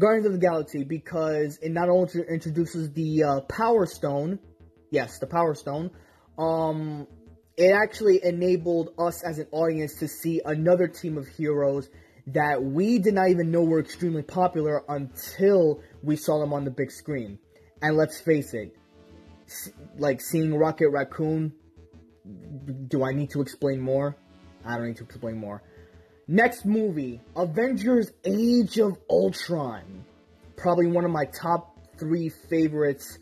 Guardians 0.00 0.26
of 0.26 0.32
the 0.32 0.38
Galaxy 0.38 0.82
because 0.82 1.58
it 1.62 1.70
not 1.70 1.88
only 1.88 2.10
introduces 2.28 2.92
the 2.92 3.22
uh, 3.22 3.40
Power 3.42 3.86
Stone, 3.86 4.38
yes, 4.90 5.18
the 5.18 5.26
Power 5.26 5.54
Stone, 5.54 5.90
um, 6.38 7.06
it 7.56 7.72
actually 7.72 8.24
enabled 8.24 8.94
us 8.98 9.22
as 9.22 9.38
an 9.38 9.46
audience 9.52 9.98
to 9.98 10.08
see 10.08 10.40
another 10.44 10.88
team 10.88 11.18
of 11.18 11.28
heroes 11.28 11.88
that 12.28 12.62
we 12.62 12.98
did 12.98 13.14
not 13.14 13.28
even 13.28 13.50
know 13.50 13.62
were 13.62 13.80
extremely 13.80 14.22
popular 14.22 14.82
until 14.88 15.82
we 16.02 16.16
saw 16.16 16.40
them 16.40 16.52
on 16.52 16.64
the 16.64 16.70
big 16.70 16.90
screen. 16.90 17.38
And 17.82 17.96
let's 17.96 18.20
face 18.20 18.54
it, 18.54 18.74
like 19.98 20.20
seeing 20.20 20.54
Rocket 20.54 20.90
Raccoon, 20.90 21.52
do 22.88 23.04
I 23.04 23.12
need 23.12 23.30
to 23.30 23.40
explain 23.40 23.80
more? 23.80 24.16
I 24.64 24.76
don't 24.76 24.88
need 24.88 24.96
to 24.98 25.04
explain 25.04 25.36
more. 25.36 25.62
Next 26.32 26.64
movie, 26.64 27.20
Avengers 27.34 28.12
Age 28.24 28.78
of 28.78 28.96
Ultron. 29.10 30.04
Probably 30.56 30.86
one 30.86 31.04
of 31.04 31.10
my 31.10 31.24
top 31.24 31.76
three 31.98 32.28
favorites 32.28 33.18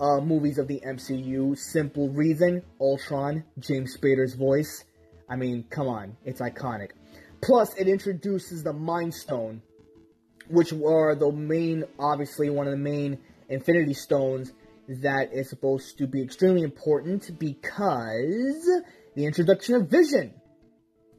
uh, 0.00 0.18
movies 0.18 0.56
of 0.56 0.66
the 0.66 0.80
MCU. 0.80 1.58
Simple 1.58 2.08
reason 2.08 2.62
Ultron, 2.80 3.44
James 3.58 3.94
Spader's 3.94 4.32
voice. 4.32 4.82
I 5.28 5.36
mean, 5.36 5.66
come 5.68 5.88
on, 5.88 6.16
it's 6.24 6.40
iconic. 6.40 6.92
Plus, 7.42 7.74
it 7.74 7.86
introduces 7.86 8.62
the 8.62 8.72
Mind 8.72 9.12
Stone, 9.12 9.60
which 10.48 10.72
are 10.72 11.14
the 11.14 11.30
main, 11.30 11.84
obviously, 11.98 12.48
one 12.48 12.66
of 12.66 12.70
the 12.70 12.78
main 12.78 13.18
Infinity 13.50 13.92
Stones 13.92 14.54
that 14.88 15.34
is 15.34 15.50
supposed 15.50 15.98
to 15.98 16.06
be 16.06 16.22
extremely 16.22 16.62
important 16.62 17.38
because 17.38 18.70
the 19.14 19.26
introduction 19.26 19.74
of 19.74 19.88
Vision. 19.90 20.32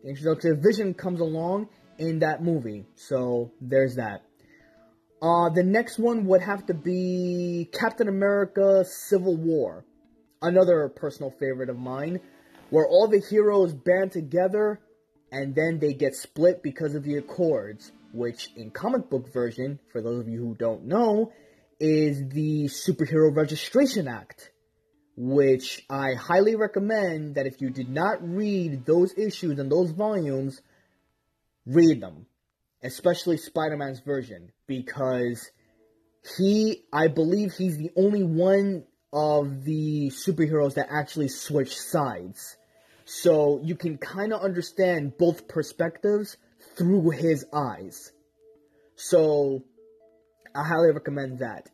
Of 0.03 0.59
Vision 0.59 0.93
comes 0.93 1.19
along 1.19 1.69
in 1.97 2.19
that 2.19 2.43
movie. 2.43 2.85
So 2.95 3.51
there's 3.61 3.95
that. 3.95 4.23
Uh, 5.21 5.49
the 5.49 5.63
next 5.63 5.97
one 5.97 6.25
would 6.25 6.41
have 6.41 6.65
to 6.65 6.73
be 6.73 7.69
Captain 7.71 8.09
America 8.09 8.83
Civil 8.85 9.37
War. 9.37 9.85
Another 10.41 10.89
personal 10.89 11.31
favorite 11.39 11.69
of 11.69 11.77
mine, 11.77 12.19
where 12.69 12.85
all 12.85 13.07
the 13.07 13.21
heroes 13.29 13.73
band 13.73 14.11
together 14.11 14.81
and 15.31 15.55
then 15.55 15.79
they 15.79 15.93
get 15.93 16.15
split 16.15 16.61
because 16.61 16.93
of 16.93 17.03
the 17.03 17.15
Accords, 17.15 17.91
which 18.11 18.49
in 18.55 18.69
comic 18.69 19.09
book 19.09 19.33
version, 19.33 19.79
for 19.91 20.01
those 20.01 20.19
of 20.19 20.27
you 20.27 20.39
who 20.39 20.55
don't 20.55 20.85
know, 20.85 21.31
is 21.79 22.27
the 22.29 22.65
Superhero 22.65 23.35
Registration 23.35 24.07
Act, 24.07 24.51
which 25.15 25.85
I 25.89 26.13
highly 26.13 26.55
recommend 26.55 27.35
that 27.35 27.45
if 27.45 27.61
you 27.61 27.69
did 27.69 27.89
not 27.89 28.17
read 28.21 28.85
those 28.85 29.13
issues 29.17 29.59
and 29.59 29.71
those 29.71 29.91
volumes, 29.91 30.61
read 31.65 32.01
them, 32.01 32.25
especially 32.81 33.37
Spider 33.37 33.77
Man's 33.77 33.99
version, 33.99 34.51
because 34.67 35.51
he, 36.37 36.83
I 36.91 37.07
believe 37.07 37.53
he's 37.53 37.77
the 37.77 37.91
only 37.95 38.23
one 38.23 38.85
of 39.11 39.63
the 39.63 40.09
superheroes 40.09 40.75
that 40.75 40.87
actually 40.89 41.27
switch 41.27 41.77
sides. 41.79 42.57
So 43.05 43.59
you 43.63 43.75
can 43.75 43.97
kind 43.97 44.33
of 44.33 44.41
understand 44.41 45.17
both 45.17 45.47
perspectives 45.47 46.37
through 46.75 47.11
his 47.11 47.45
eyes. 47.53 48.11
So 48.95 49.63
I 50.55 50.63
highly 50.63 50.91
recommend 50.91 51.39
that. 51.39 51.69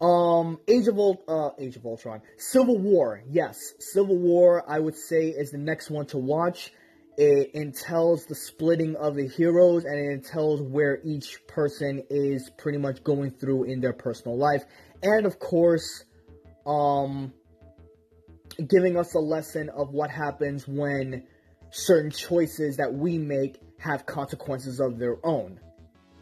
Um, 0.00 0.60
Age 0.68 0.88
of 0.88 0.98
Ult- 0.98 1.24
uh, 1.26 1.50
Age 1.58 1.76
of 1.76 1.86
Ultron, 1.86 2.20
Civil 2.36 2.78
War. 2.78 3.22
Yes, 3.30 3.56
Civil 3.78 4.18
War. 4.18 4.62
I 4.68 4.78
would 4.78 4.96
say 4.96 5.28
is 5.28 5.50
the 5.50 5.58
next 5.58 5.90
one 5.90 6.06
to 6.06 6.18
watch. 6.18 6.70
It 7.16 7.52
entails 7.54 8.26
the 8.26 8.34
splitting 8.34 8.94
of 8.96 9.14
the 9.14 9.26
heroes, 9.26 9.86
and 9.86 9.98
it 9.98 10.12
entails 10.12 10.60
where 10.60 11.00
each 11.02 11.46
person 11.46 12.02
is 12.10 12.50
pretty 12.58 12.76
much 12.76 13.02
going 13.02 13.30
through 13.30 13.64
in 13.64 13.80
their 13.80 13.94
personal 13.94 14.36
life, 14.36 14.64
and 15.02 15.24
of 15.24 15.38
course, 15.38 16.04
um, 16.66 17.32
giving 18.68 18.98
us 18.98 19.14
a 19.14 19.18
lesson 19.18 19.70
of 19.70 19.92
what 19.92 20.10
happens 20.10 20.68
when 20.68 21.24
certain 21.70 22.10
choices 22.10 22.76
that 22.76 22.92
we 22.92 23.16
make 23.16 23.60
have 23.78 24.04
consequences 24.04 24.78
of 24.78 24.98
their 24.98 25.16
own. 25.24 25.58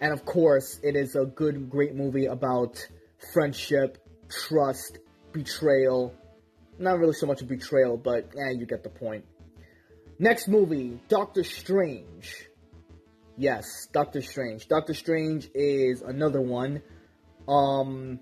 And 0.00 0.12
of 0.12 0.24
course, 0.24 0.78
it 0.82 0.96
is 0.96 1.16
a 1.16 1.24
good, 1.24 1.70
great 1.70 1.94
movie 1.94 2.26
about 2.26 2.86
friendship, 3.32 3.98
trust, 4.28 4.98
betrayal. 5.32 6.14
Not 6.78 6.98
really 6.98 7.12
so 7.12 7.26
much 7.26 7.42
a 7.42 7.44
betrayal, 7.44 7.96
but 7.96 8.30
yeah, 8.36 8.50
you 8.50 8.66
get 8.66 8.82
the 8.82 8.90
point. 8.90 9.24
Next 10.18 10.48
movie, 10.48 11.00
Doctor 11.08 11.44
Strange. 11.44 12.48
Yes, 13.36 13.88
Doctor 13.92 14.22
Strange. 14.22 14.68
Doctor 14.68 14.94
Strange 14.94 15.48
is 15.54 16.02
another 16.02 16.40
one. 16.40 16.82
Um, 17.48 18.20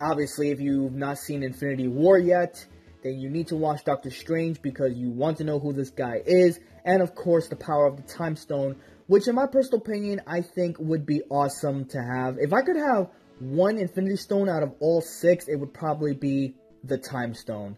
obviously, 0.00 0.50
if 0.50 0.60
you've 0.60 0.94
not 0.94 1.18
seen 1.18 1.42
Infinity 1.42 1.88
War 1.88 2.18
yet, 2.18 2.64
then 3.02 3.18
you 3.18 3.28
need 3.28 3.48
to 3.48 3.56
watch 3.56 3.84
Doctor 3.84 4.10
Strange 4.10 4.62
because 4.62 4.94
you 4.94 5.10
want 5.10 5.38
to 5.38 5.44
know 5.44 5.58
who 5.58 5.72
this 5.72 5.90
guy 5.90 6.22
is, 6.24 6.58
and 6.84 7.02
of 7.02 7.14
course, 7.14 7.48
the 7.48 7.56
power 7.56 7.86
of 7.86 7.96
the 7.96 8.02
Time 8.02 8.36
Stone, 8.36 8.76
which 9.06 9.26
in 9.28 9.34
my 9.34 9.46
personal 9.46 9.80
opinion, 9.80 10.20
I 10.26 10.42
think 10.42 10.76
would 10.78 11.06
be 11.06 11.22
awesome 11.30 11.86
to 11.86 11.98
have. 12.00 12.38
If 12.38 12.52
I 12.52 12.62
could 12.62 12.76
have 12.76 13.10
one 13.40 13.78
Infinity 13.78 14.16
Stone 14.16 14.48
out 14.48 14.62
of 14.62 14.74
all 14.80 15.00
six, 15.00 15.48
it 15.48 15.56
would 15.56 15.72
probably 15.72 16.14
be 16.14 16.54
the 16.84 16.98
Time 16.98 17.34
Stone. 17.34 17.76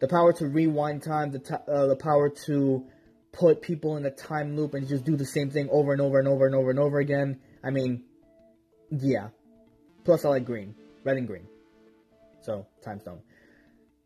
The 0.00 0.08
power 0.08 0.32
to 0.34 0.46
rewind 0.46 1.02
time, 1.02 1.30
the, 1.30 1.62
uh, 1.68 1.86
the 1.86 1.96
power 1.96 2.30
to 2.46 2.84
put 3.32 3.62
people 3.62 3.96
in 3.96 4.04
a 4.06 4.10
time 4.10 4.56
loop 4.56 4.74
and 4.74 4.88
just 4.88 5.04
do 5.04 5.16
the 5.16 5.26
same 5.26 5.50
thing 5.50 5.68
over 5.70 5.92
and 5.92 6.00
over 6.00 6.18
and 6.18 6.26
over 6.26 6.46
and 6.46 6.54
over 6.54 6.70
and 6.70 6.78
over 6.78 6.98
again. 6.98 7.38
I 7.62 7.70
mean, 7.70 8.04
yeah. 8.90 9.28
Plus, 10.04 10.24
I 10.24 10.28
like 10.28 10.44
green, 10.44 10.74
red 11.04 11.16
and 11.18 11.26
green. 11.26 11.46
So, 12.42 12.66
Time 12.82 13.00
Stone. 13.00 13.20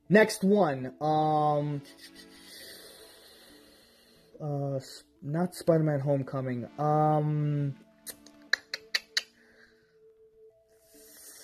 Next 0.08 0.42
one, 0.42 0.92
um, 1.00 1.80
uh, 4.42 4.80
not 5.22 5.54
Spider-Man: 5.54 6.00
Homecoming. 6.00 6.68
Um, 6.78 7.74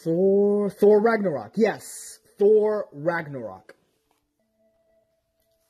Thor, 0.02 0.70
Thor 0.70 1.00
Ragnarok. 1.00 1.52
Yes, 1.56 2.18
Thor 2.38 2.88
Ragnarok. 2.92 3.74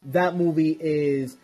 That 0.02 0.36
movie 0.36 0.76
is 0.80 1.36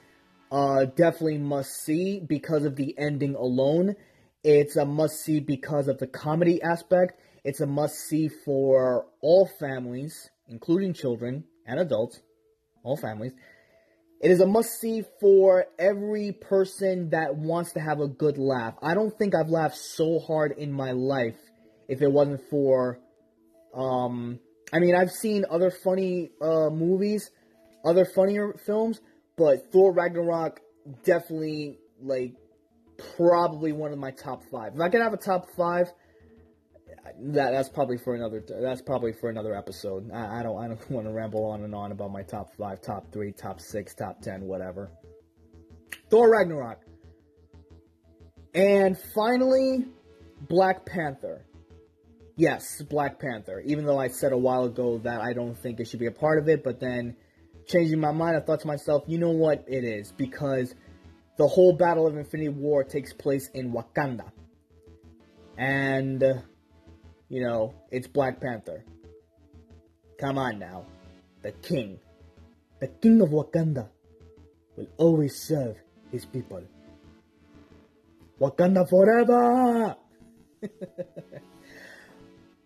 uh, 0.50 0.84
definitely 0.84 1.38
must 1.38 1.82
see 1.82 2.20
because 2.20 2.64
of 2.64 2.76
the 2.76 2.94
ending 2.98 3.34
alone. 3.34 3.96
It's 4.44 4.76
a 4.76 4.84
must 4.84 5.20
see 5.20 5.40
because 5.40 5.88
of 5.88 5.98
the 5.98 6.06
comedy 6.06 6.62
aspect. 6.62 7.20
It's 7.44 7.60
a 7.60 7.66
must 7.66 7.96
see 7.96 8.28
for 8.28 9.06
all 9.20 9.48
families, 9.58 10.30
including 10.48 10.94
children 10.94 11.44
and 11.66 11.80
adults, 11.80 12.20
all 12.82 12.96
families. 12.96 13.32
It 14.20 14.30
is 14.30 14.40
a 14.40 14.46
must 14.46 14.80
see 14.80 15.04
for 15.20 15.66
every 15.78 16.32
person 16.32 17.10
that 17.10 17.36
wants 17.36 17.72
to 17.72 17.80
have 17.80 18.00
a 18.00 18.08
good 18.08 18.38
laugh. 18.38 18.74
I 18.80 18.94
don't 18.94 19.16
think 19.16 19.34
I've 19.34 19.50
laughed 19.50 19.76
so 19.76 20.18
hard 20.18 20.52
in 20.52 20.72
my 20.72 20.92
life 20.92 21.38
if 21.88 22.02
it 22.02 22.10
wasn't 22.10 22.40
for 22.50 22.98
um 23.74 24.38
I 24.72 24.78
mean 24.78 24.94
I've 24.94 25.10
seen 25.10 25.44
other 25.50 25.70
funny 25.70 26.30
uh 26.40 26.70
movies, 26.70 27.30
other 27.84 28.04
funnier 28.04 28.54
films, 28.64 29.00
but 29.36 29.72
Thor 29.72 29.92
Ragnarok 29.92 30.60
definitely 31.04 31.78
like 32.00 32.34
probably 33.16 33.72
one 33.72 33.92
of 33.92 33.98
my 33.98 34.10
top 34.10 34.42
5. 34.50 34.74
If 34.74 34.80
I 34.80 34.88
could 34.88 35.02
have 35.02 35.12
a 35.12 35.18
top 35.18 35.46
5, 35.56 35.92
that 37.18 37.50
that's 37.50 37.68
probably 37.68 37.98
for 37.98 38.14
another 38.14 38.42
that's 38.60 38.82
probably 38.82 39.12
for 39.12 39.30
another 39.30 39.54
episode. 39.54 40.10
I, 40.12 40.40
I 40.40 40.42
don't 40.42 40.58
I 40.58 40.68
don't 40.68 40.90
want 40.90 41.06
to 41.06 41.12
ramble 41.12 41.44
on 41.46 41.64
and 41.64 41.74
on 41.74 41.92
about 41.92 42.10
my 42.10 42.22
top 42.22 42.50
five, 42.56 42.80
top 42.80 43.12
three, 43.12 43.32
top 43.32 43.60
six, 43.60 43.94
top 43.94 44.20
ten, 44.20 44.42
whatever. 44.42 44.90
Thor 46.10 46.30
Ragnarok, 46.30 46.80
and 48.54 48.96
finally, 49.14 49.86
Black 50.48 50.84
Panther. 50.86 51.44
Yes, 52.36 52.82
Black 52.82 53.18
Panther. 53.18 53.62
Even 53.64 53.86
though 53.86 53.98
I 53.98 54.08
said 54.08 54.32
a 54.32 54.36
while 54.36 54.64
ago 54.64 54.98
that 54.98 55.22
I 55.22 55.32
don't 55.32 55.56
think 55.56 55.80
it 55.80 55.88
should 55.88 56.00
be 56.00 56.06
a 56.06 56.12
part 56.12 56.38
of 56.38 56.48
it, 56.48 56.62
but 56.62 56.78
then 56.78 57.16
changing 57.66 57.98
my 57.98 58.12
mind, 58.12 58.36
I 58.36 58.40
thought 58.40 58.60
to 58.60 58.66
myself, 58.66 59.04
you 59.06 59.18
know 59.18 59.30
what, 59.30 59.64
it 59.66 59.84
is 59.84 60.12
because 60.12 60.74
the 61.38 61.46
whole 61.46 61.72
Battle 61.72 62.06
of 62.06 62.16
Infinity 62.16 62.50
War 62.50 62.84
takes 62.84 63.14
place 63.14 63.48
in 63.54 63.72
Wakanda 63.72 64.30
and 65.58 66.22
you 67.28 67.42
know 67.42 67.74
it's 67.90 68.06
Black 68.06 68.40
Panther. 68.40 68.84
Come 70.20 70.38
on 70.38 70.58
now, 70.58 70.86
the 71.42 71.52
king, 71.52 71.98
the 72.80 72.88
king 72.88 73.20
of 73.20 73.30
Wakanda, 73.30 73.88
will 74.76 74.88
always 74.96 75.42
serve 75.42 75.76
his 76.10 76.24
people. 76.24 76.62
Wakanda 78.40 78.88
forever. 78.88 79.96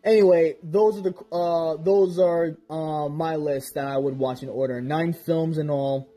anyway, 0.05 0.57
those 0.63 0.99
are 0.99 1.03
the 1.03 1.15
uh, 1.33 1.83
those 1.83 2.19
are 2.19 2.57
uh, 2.69 3.09
my 3.09 3.37
list 3.37 3.75
that 3.75 3.87
I 3.87 3.97
would 3.97 4.19
watch 4.19 4.43
in 4.43 4.49
order. 4.49 4.81
Nine 4.81 5.13
films 5.13 5.59
in 5.59 5.71
all, 5.71 6.09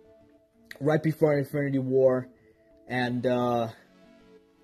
right 0.80 1.02
before 1.02 1.38
Infinity 1.38 1.80
War, 1.80 2.28
and 2.88 3.26
uh, 3.26 3.68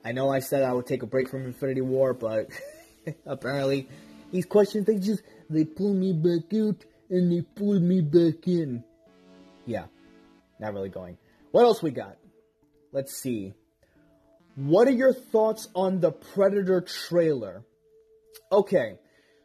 I 0.03 0.11
know 0.11 0.29
I 0.29 0.39
said 0.39 0.63
I 0.63 0.73
would 0.73 0.85
take 0.85 1.03
a 1.03 1.07
break 1.07 1.29
from 1.29 1.45
Infinity 1.45 1.81
War, 1.81 2.13
but 2.13 2.47
apparently 3.25 3.87
these 4.31 4.45
questions 4.45 4.85
they 4.85 4.97
just 4.97 5.21
they 5.49 5.65
pull 5.65 5.93
me 5.93 6.13
back 6.13 6.53
out 6.53 6.85
and 7.09 7.31
they 7.31 7.41
pull 7.41 7.79
me 7.79 8.01
back 8.01 8.47
in. 8.47 8.83
Yeah, 9.65 9.85
not 10.59 10.73
really 10.73 10.89
going. 10.89 11.17
What 11.51 11.63
else 11.63 11.81
we 11.81 11.91
got? 11.91 12.17
Let's 12.91 13.15
see. 13.15 13.53
What 14.55 14.87
are 14.87 14.91
your 14.91 15.13
thoughts 15.13 15.67
on 15.73 15.99
the 15.99 16.11
Predator 16.11 16.81
trailer? 16.81 17.63
Okay, 18.51 18.97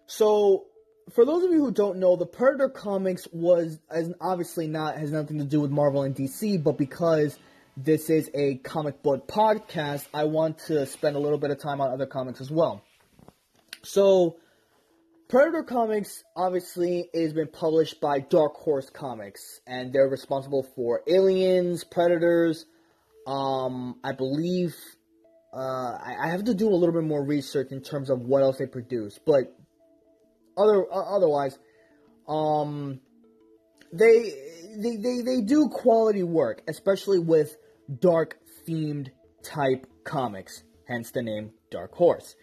so 0.06 0.66
for 1.12 1.24
those 1.24 1.44
of 1.44 1.50
you 1.50 1.64
who 1.64 1.70
don't 1.70 1.98
know, 1.98 2.16
the 2.16 2.26
Predator 2.26 2.68
comics 2.68 3.28
was 3.32 3.78
as 3.90 4.12
obviously 4.20 4.66
not 4.66 4.96
has 4.96 5.12
nothing 5.12 5.38
to 5.38 5.44
do 5.44 5.60
with 5.60 5.70
Marvel 5.70 6.02
and 6.02 6.14
DC, 6.14 6.62
but 6.62 6.78
because 6.78 7.38
this 7.76 8.08
is 8.08 8.30
a 8.34 8.56
comic 8.56 9.02
book 9.02 9.26
podcast, 9.26 10.06
I 10.14 10.24
want 10.24 10.58
to 10.66 10.86
spend 10.86 11.16
a 11.16 11.18
little 11.18 11.38
bit 11.38 11.50
of 11.50 11.58
time 11.58 11.80
on 11.80 11.92
other 11.92 12.06
comics 12.06 12.40
as 12.40 12.50
well. 12.50 12.82
So, 13.82 14.36
Predator 15.28 15.62
Comics 15.62 16.22
obviously 16.36 17.08
has 17.14 17.32
been 17.32 17.48
published 17.48 18.00
by 18.00 18.20
Dark 18.20 18.54
Horse 18.54 18.88
Comics, 18.90 19.60
and 19.66 19.92
they're 19.92 20.08
responsible 20.08 20.62
for 20.76 21.02
Aliens, 21.08 21.82
Predators. 21.82 22.66
Um, 23.26 23.98
I 24.04 24.12
believe 24.12 24.76
uh, 25.52 25.58
I, 25.58 26.16
I, 26.24 26.28
have 26.28 26.44
to 26.44 26.54
do 26.54 26.68
a 26.68 26.76
little 26.76 26.92
bit 26.92 27.04
more 27.04 27.24
research 27.24 27.72
in 27.72 27.80
terms 27.80 28.10
of 28.10 28.20
what 28.20 28.42
else 28.42 28.58
they 28.58 28.66
produce, 28.66 29.18
but 29.24 29.56
other 30.56 30.84
uh, 30.92 31.16
otherwise, 31.16 31.58
um, 32.28 33.00
they, 33.92 34.32
they 34.76 34.96
they 34.96 35.20
they 35.22 35.40
do 35.40 35.68
quality 35.68 36.22
work, 36.22 36.62
especially 36.68 37.18
with 37.18 37.56
dark 38.00 38.38
themed 38.66 39.10
type 39.42 39.86
comics. 40.04 40.62
Hence 40.86 41.10
the 41.10 41.22
name 41.22 41.52
Dark 41.70 41.94
Horse. 41.94 42.34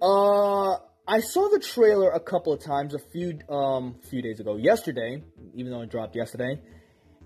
Uh, 0.00 0.76
I 1.06 1.20
saw 1.20 1.48
the 1.48 1.58
trailer 1.58 2.10
a 2.10 2.20
couple 2.20 2.52
of 2.52 2.60
times, 2.60 2.94
a 2.94 2.98
few 2.98 3.38
um 3.48 3.96
few 4.08 4.22
days 4.22 4.40
ago, 4.40 4.56
yesterday, 4.56 5.22
even 5.54 5.72
though 5.72 5.82
it 5.82 5.90
dropped 5.90 6.14
yesterday, 6.14 6.60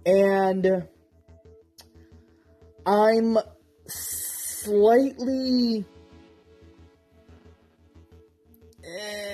and 0.06 0.86
I'm 2.86 3.38
slightly. 3.86 5.84
Eh, 8.84 9.31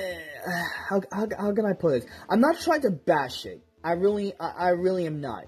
how, 0.88 1.02
how, 1.12 1.28
how 1.38 1.52
can 1.52 1.66
I 1.66 1.72
put 1.72 2.00
this? 2.00 2.10
I'm 2.28 2.40
not 2.40 2.60
trying 2.60 2.82
to 2.82 2.90
bash 2.90 3.46
it. 3.46 3.62
I 3.84 3.92
really, 3.92 4.32
I, 4.40 4.48
I 4.48 4.68
really 4.70 5.06
am 5.06 5.20
not. 5.20 5.44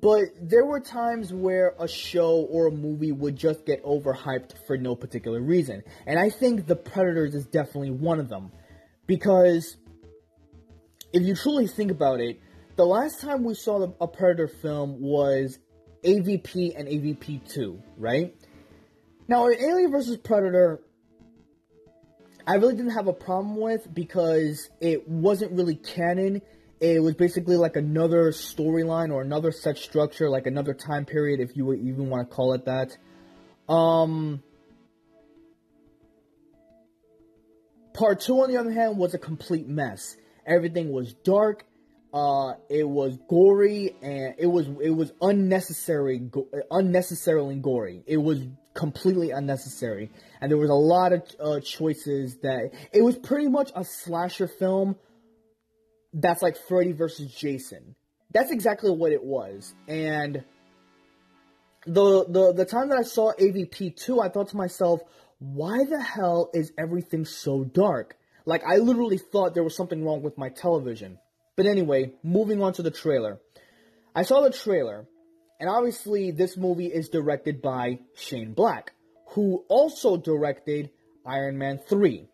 But 0.00 0.22
there 0.40 0.64
were 0.64 0.80
times 0.80 1.32
where 1.32 1.74
a 1.78 1.86
show 1.86 2.46
or 2.50 2.68
a 2.68 2.70
movie 2.70 3.12
would 3.12 3.36
just 3.36 3.66
get 3.66 3.84
overhyped 3.84 4.66
for 4.66 4.78
no 4.78 4.94
particular 4.94 5.40
reason. 5.40 5.82
And 6.06 6.18
I 6.18 6.30
think 6.30 6.66
The 6.66 6.76
Predators 6.76 7.34
is 7.34 7.46
definitely 7.46 7.90
one 7.90 8.18
of 8.18 8.28
them. 8.28 8.50
Because 9.06 9.76
if 11.12 11.22
you 11.22 11.34
truly 11.34 11.66
think 11.66 11.90
about 11.90 12.20
it, 12.20 12.40
the 12.76 12.84
last 12.84 13.20
time 13.20 13.44
we 13.44 13.54
saw 13.54 13.92
a 14.00 14.06
Predator 14.06 14.48
film 14.48 15.00
was 15.00 15.58
AVP 16.02 16.78
and 16.78 16.88
AVP 16.88 17.52
2, 17.52 17.82
right? 17.98 18.34
Now, 19.28 19.48
Alien 19.48 19.90
vs. 19.90 20.16
Predator, 20.18 20.80
I 22.50 22.54
really 22.54 22.74
didn't 22.74 22.94
have 22.94 23.06
a 23.06 23.12
problem 23.12 23.54
with 23.60 23.86
because 23.94 24.70
it 24.80 25.08
wasn't 25.08 25.52
really 25.52 25.76
canon. 25.76 26.42
It 26.80 27.00
was 27.00 27.14
basically 27.14 27.56
like 27.56 27.76
another 27.76 28.32
storyline 28.32 29.12
or 29.12 29.22
another 29.22 29.52
set 29.52 29.78
structure, 29.78 30.28
like 30.28 30.48
another 30.48 30.74
time 30.74 31.04
period, 31.04 31.38
if 31.38 31.56
you 31.56 31.72
even 31.72 32.10
want 32.10 32.28
to 32.28 32.34
call 32.34 32.54
it 32.54 32.64
that. 32.64 32.96
Um, 33.72 34.42
part 37.94 38.18
two, 38.18 38.40
on 38.40 38.50
the 38.50 38.56
other 38.56 38.72
hand, 38.72 38.98
was 38.98 39.14
a 39.14 39.18
complete 39.18 39.68
mess. 39.68 40.16
Everything 40.44 40.90
was 40.90 41.12
dark. 41.12 41.64
Uh, 42.12 42.54
it 42.68 42.88
was 42.88 43.16
gory 43.28 43.94
and 44.02 44.34
it 44.38 44.48
was 44.48 44.66
it 44.82 44.90
was 44.90 45.12
unnecessary, 45.22 46.18
go- 46.18 46.48
unnecessarily 46.68 47.54
gory. 47.54 48.02
It 48.08 48.16
was 48.16 48.40
completely 48.74 49.30
unnecessary, 49.30 50.10
and 50.40 50.50
there 50.50 50.58
was 50.58 50.70
a 50.70 50.74
lot 50.74 51.12
of 51.12 51.22
uh, 51.40 51.60
choices 51.60 52.36
that 52.42 52.70
it 52.92 53.02
was 53.02 53.16
pretty 53.16 53.48
much 53.48 53.70
a 53.74 53.84
slasher 53.84 54.48
film. 54.48 54.96
That's 56.12 56.42
like 56.42 56.56
Freddy 56.68 56.92
versus 56.92 57.32
Jason. 57.32 57.94
That's 58.32 58.50
exactly 58.50 58.90
what 58.90 59.12
it 59.12 59.24
was, 59.24 59.74
and 59.88 60.44
the 61.86 62.24
the 62.28 62.52
the 62.52 62.64
time 62.64 62.88
that 62.90 62.98
I 62.98 63.02
saw 63.02 63.32
AVP 63.32 63.96
two, 63.96 64.20
I 64.20 64.28
thought 64.28 64.48
to 64.48 64.56
myself, 64.56 65.00
why 65.38 65.84
the 65.84 66.00
hell 66.00 66.50
is 66.52 66.72
everything 66.78 67.24
so 67.24 67.64
dark? 67.64 68.16
Like 68.46 68.62
I 68.64 68.76
literally 68.76 69.18
thought 69.18 69.54
there 69.54 69.64
was 69.64 69.76
something 69.76 70.04
wrong 70.04 70.22
with 70.22 70.38
my 70.38 70.48
television. 70.48 71.18
But 71.56 71.66
anyway, 71.66 72.14
moving 72.22 72.62
on 72.62 72.72
to 72.74 72.82
the 72.82 72.90
trailer. 72.90 73.40
I 74.14 74.22
saw 74.22 74.40
the 74.40 74.50
trailer, 74.50 75.06
and 75.60 75.68
obviously 75.68 76.30
this 76.30 76.56
movie 76.56 76.86
is 76.86 77.10
directed 77.10 77.60
by 77.60 78.00
Shane 78.16 78.54
Black, 78.54 78.92
who 79.28 79.64
also 79.68 80.16
directed 80.16 80.90
Iron 81.24 81.58
Man 81.58 81.78
3. 81.86 82.26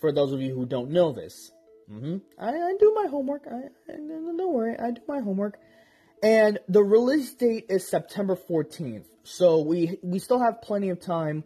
For 0.00 0.12
those 0.12 0.32
of 0.32 0.40
you 0.40 0.54
who 0.54 0.64
don't 0.66 0.90
know 0.90 1.12
this. 1.12 1.52
Mm-hmm. 1.90 2.18
I, 2.38 2.48
I, 2.48 2.74
do 2.78 2.92
my 2.94 3.08
homework. 3.08 3.42
I, 3.50 3.92
I, 3.92 3.96
don't 3.96 4.52
worry, 4.52 4.76
I 4.78 4.92
do 4.92 5.00
my 5.06 5.20
homework. 5.20 5.58
And 6.22 6.58
the 6.68 6.82
release 6.82 7.34
date 7.34 7.66
is 7.68 7.86
September 7.86 8.36
14th. 8.36 9.04
So 9.24 9.60
we 9.60 9.98
we 10.02 10.18
still 10.18 10.40
have 10.40 10.62
plenty 10.62 10.90
of 10.90 11.00
time 11.00 11.44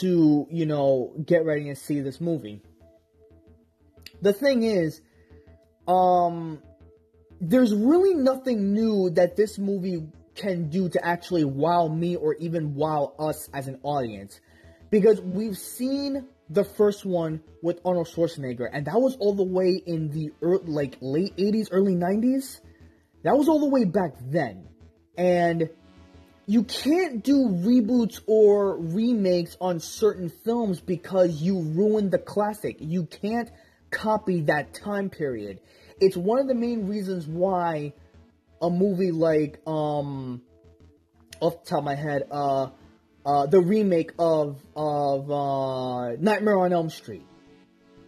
to, 0.00 0.46
you 0.50 0.66
know, 0.66 1.14
get 1.24 1.44
ready 1.44 1.68
and 1.68 1.78
see 1.78 2.00
this 2.00 2.20
movie. 2.20 2.60
The 4.20 4.32
thing 4.32 4.62
is, 4.62 5.00
um, 5.88 6.62
there's 7.40 7.74
really 7.74 8.14
nothing 8.14 8.72
new 8.72 9.10
that 9.10 9.36
this 9.36 9.58
movie 9.58 10.06
can 10.34 10.68
do 10.68 10.88
to 10.88 11.04
actually 11.04 11.44
wow 11.44 11.88
me 11.88 12.16
or 12.16 12.34
even 12.34 12.74
wow 12.74 13.14
us 13.18 13.48
as 13.52 13.68
an 13.68 13.78
audience. 13.82 14.40
Because 14.90 15.20
we've 15.20 15.56
seen 15.56 16.26
the 16.50 16.64
first 16.64 17.04
one 17.04 17.42
with 17.62 17.80
Arnold 17.84 18.08
Schwarzenegger, 18.08 18.68
and 18.70 18.86
that 18.86 19.00
was 19.00 19.16
all 19.16 19.34
the 19.34 19.42
way 19.42 19.80
in 19.86 20.10
the 20.10 20.32
early, 20.42 20.64
like 20.66 20.96
late 21.00 21.36
80s, 21.36 21.68
early 21.70 21.94
90s. 21.94 22.60
That 23.22 23.36
was 23.36 23.48
all 23.48 23.60
the 23.60 23.68
way 23.68 23.84
back 23.84 24.14
then. 24.20 24.68
And 25.16 25.70
you 26.46 26.64
can't 26.64 27.22
do 27.22 27.48
reboots 27.48 28.20
or 28.26 28.76
remakes 28.76 29.56
on 29.60 29.80
certain 29.80 30.28
films 30.28 30.80
because 30.80 31.40
you 31.40 31.60
ruined 31.60 32.10
the 32.10 32.18
classic. 32.18 32.76
You 32.80 33.06
can't 33.06 33.50
copy 33.90 34.42
that 34.42 34.74
time 34.74 35.08
period. 35.08 35.60
It's 36.00 36.16
one 36.16 36.40
of 36.40 36.48
the 36.48 36.54
main 36.54 36.88
reasons 36.88 37.26
why 37.26 37.92
a 38.62 38.70
movie 38.70 39.10
like 39.10 39.60
um 39.66 40.40
off 41.40 41.64
the 41.64 41.70
top 41.70 41.78
of 41.80 41.84
my 41.84 41.96
head, 41.96 42.22
uh 42.30 42.68
uh 43.26 43.46
the 43.46 43.60
remake 43.60 44.12
of 44.18 44.62
of 44.74 45.30
uh 45.30 46.12
Nightmare 46.12 46.58
on 46.58 46.72
Elm 46.72 46.88
Street 46.88 47.26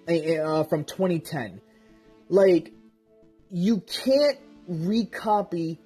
uh, 0.09 0.65
from 0.65 0.85
2010. 0.85 1.61
Like 2.29 2.73
you 3.51 3.81
can't 3.81 4.39
recopy 4.71 5.79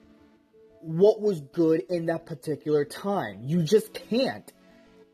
what 0.81 1.21
was 1.21 1.41
good 1.41 1.83
in 1.91 2.07
that 2.07 2.27
particular 2.27 2.85
time. 2.85 3.41
You 3.45 3.63
just 3.63 3.93
can't. 3.93 4.51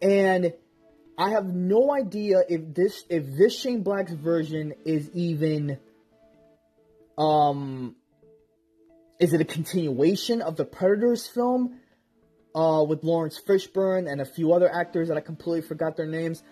And 0.03 0.53
I 1.17 1.31
have 1.31 1.47
no 1.47 1.93
idea 1.93 2.43
if 2.49 2.75
this 2.75 3.05
if 3.09 3.25
this 3.37 3.59
Shane 3.59 3.83
Black's 3.83 4.13
version 4.13 4.75
is 4.85 5.11
even 5.15 5.79
um 7.17 7.95
is 9.25 9.33
it 9.33 9.41
a 9.41 9.45
continuation 9.47 10.43
of 10.43 10.57
the 10.57 10.67
Predators 10.67 11.27
film 11.27 11.81
uh 12.55 12.85
with 12.87 13.03
Laurence 13.03 13.41
Fishburne 13.41 14.07
and 14.07 14.21
a 14.21 14.27
few 14.27 14.53
other 14.53 14.71
actors 14.71 15.09
that 15.09 15.17
I 15.17 15.23
completely 15.23 15.67
forgot 15.67 15.97
their 15.97 16.07
names? 16.07 16.43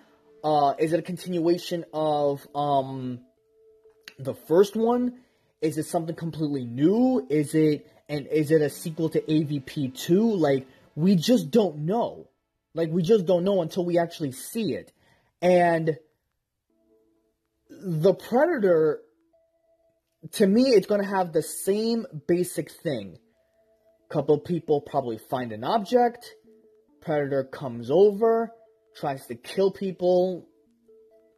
Uh 0.42 0.72
is 0.78 0.94
it 0.94 0.98
a 0.98 1.02
continuation 1.02 1.84
of 1.92 2.46
um 2.54 3.20
the 4.18 4.32
first 4.32 4.74
one? 4.74 5.18
Is 5.60 5.76
it 5.76 5.84
something 5.84 6.16
completely 6.16 6.64
new? 6.64 7.26
Is 7.28 7.54
it 7.54 7.86
and 8.08 8.26
is 8.28 8.50
it 8.50 8.62
a 8.62 8.70
sequel 8.70 9.10
to 9.10 9.20
AVP 9.20 9.94
2? 9.94 10.34
Like 10.34 10.66
we 10.94 11.14
just 11.14 11.50
don't 11.50 11.80
know. 11.80 12.30
Like 12.74 12.88
we 12.90 13.02
just 13.02 13.26
don't 13.26 13.44
know 13.44 13.60
until 13.60 13.84
we 13.84 13.98
actually 13.98 14.32
see 14.32 14.72
it. 14.72 14.94
And 15.42 15.98
the 17.68 18.14
Predator, 18.14 19.02
to 20.30 20.46
me, 20.46 20.68
it's 20.68 20.86
going 20.86 21.02
to 21.02 21.08
have 21.08 21.32
the 21.32 21.42
same 21.42 22.06
basic 22.28 22.70
thing. 22.70 23.18
Couple 24.08 24.38
people 24.38 24.80
probably 24.80 25.18
find 25.18 25.52
an 25.52 25.64
object, 25.64 26.34
Predator 27.00 27.44
comes 27.44 27.90
over, 27.90 28.52
tries 28.94 29.26
to 29.26 29.34
kill 29.34 29.72
people 29.72 30.46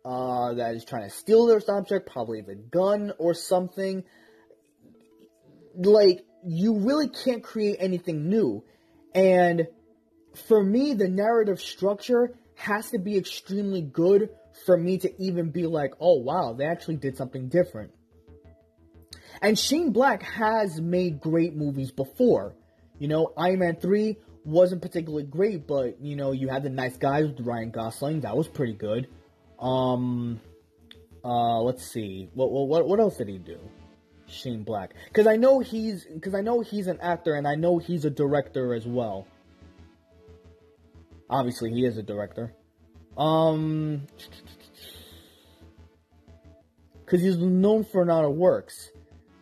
uh, 0.04 0.54
that 0.54 0.74
is 0.74 0.84
trying 0.84 1.08
to 1.08 1.14
steal 1.14 1.46
their 1.46 1.62
object, 1.68 2.10
probably 2.10 2.42
the 2.42 2.56
gun 2.56 3.12
or 3.18 3.32
something. 3.32 4.04
Like, 5.76 6.24
you 6.44 6.78
really 6.80 7.08
can't 7.08 7.42
create 7.42 7.76
anything 7.78 8.28
new. 8.28 8.64
And 9.14 9.68
for 10.48 10.62
me, 10.62 10.94
the 10.94 11.08
narrative 11.08 11.60
structure 11.60 12.34
has 12.56 12.90
to 12.90 12.98
be 12.98 13.16
extremely 13.16 13.82
good 13.82 14.30
for 14.66 14.76
me 14.76 14.98
to 14.98 15.22
even 15.22 15.50
be 15.50 15.66
like, 15.66 15.92
oh 16.00 16.20
wow, 16.20 16.54
they 16.56 16.66
actually 16.66 16.96
did 16.96 17.16
something 17.16 17.48
different. 17.48 17.92
And 19.44 19.58
Shane 19.58 19.90
Black 19.90 20.22
has 20.22 20.80
made 20.80 21.20
great 21.20 21.54
movies 21.54 21.92
before. 21.92 22.54
You 22.98 23.08
know, 23.08 23.34
Iron 23.36 23.58
Man 23.58 23.76
3 23.76 24.16
wasn't 24.42 24.80
particularly 24.80 25.24
great, 25.24 25.66
but 25.66 26.00
you 26.00 26.16
know, 26.16 26.32
you 26.32 26.48
had 26.48 26.62
the 26.62 26.70
nice 26.70 26.96
guys 26.96 27.26
with 27.26 27.40
Ryan 27.40 27.70
Gosling, 27.70 28.22
that 28.22 28.34
was 28.34 28.48
pretty 28.48 28.72
good. 28.72 29.06
Um 29.58 30.40
uh 31.22 31.60
let's 31.60 31.86
see. 31.86 32.30
What 32.32 32.50
what 32.50 32.88
what 32.88 32.98
else 32.98 33.18
did 33.18 33.28
he 33.28 33.36
do? 33.36 33.58
Shane 34.28 34.62
Black. 34.62 34.94
Cuz 35.12 35.26
I 35.26 35.36
know 35.36 35.60
he's 35.60 36.06
cuz 36.22 36.34
I 36.34 36.40
know 36.40 36.62
he's 36.62 36.86
an 36.86 36.98
actor 37.02 37.34
and 37.34 37.46
I 37.46 37.54
know 37.54 37.76
he's 37.76 38.06
a 38.06 38.10
director 38.10 38.72
as 38.72 38.86
well. 38.86 39.26
Obviously, 41.28 41.70
he 41.70 41.84
is 41.84 41.98
a 41.98 42.02
director. 42.02 42.54
Um, 43.18 44.06
because 47.04 47.20
he's 47.20 47.36
known 47.36 47.84
for 47.84 48.02
a 48.02 48.06
lot 48.06 48.24
of 48.24 48.32
works. 48.32 48.90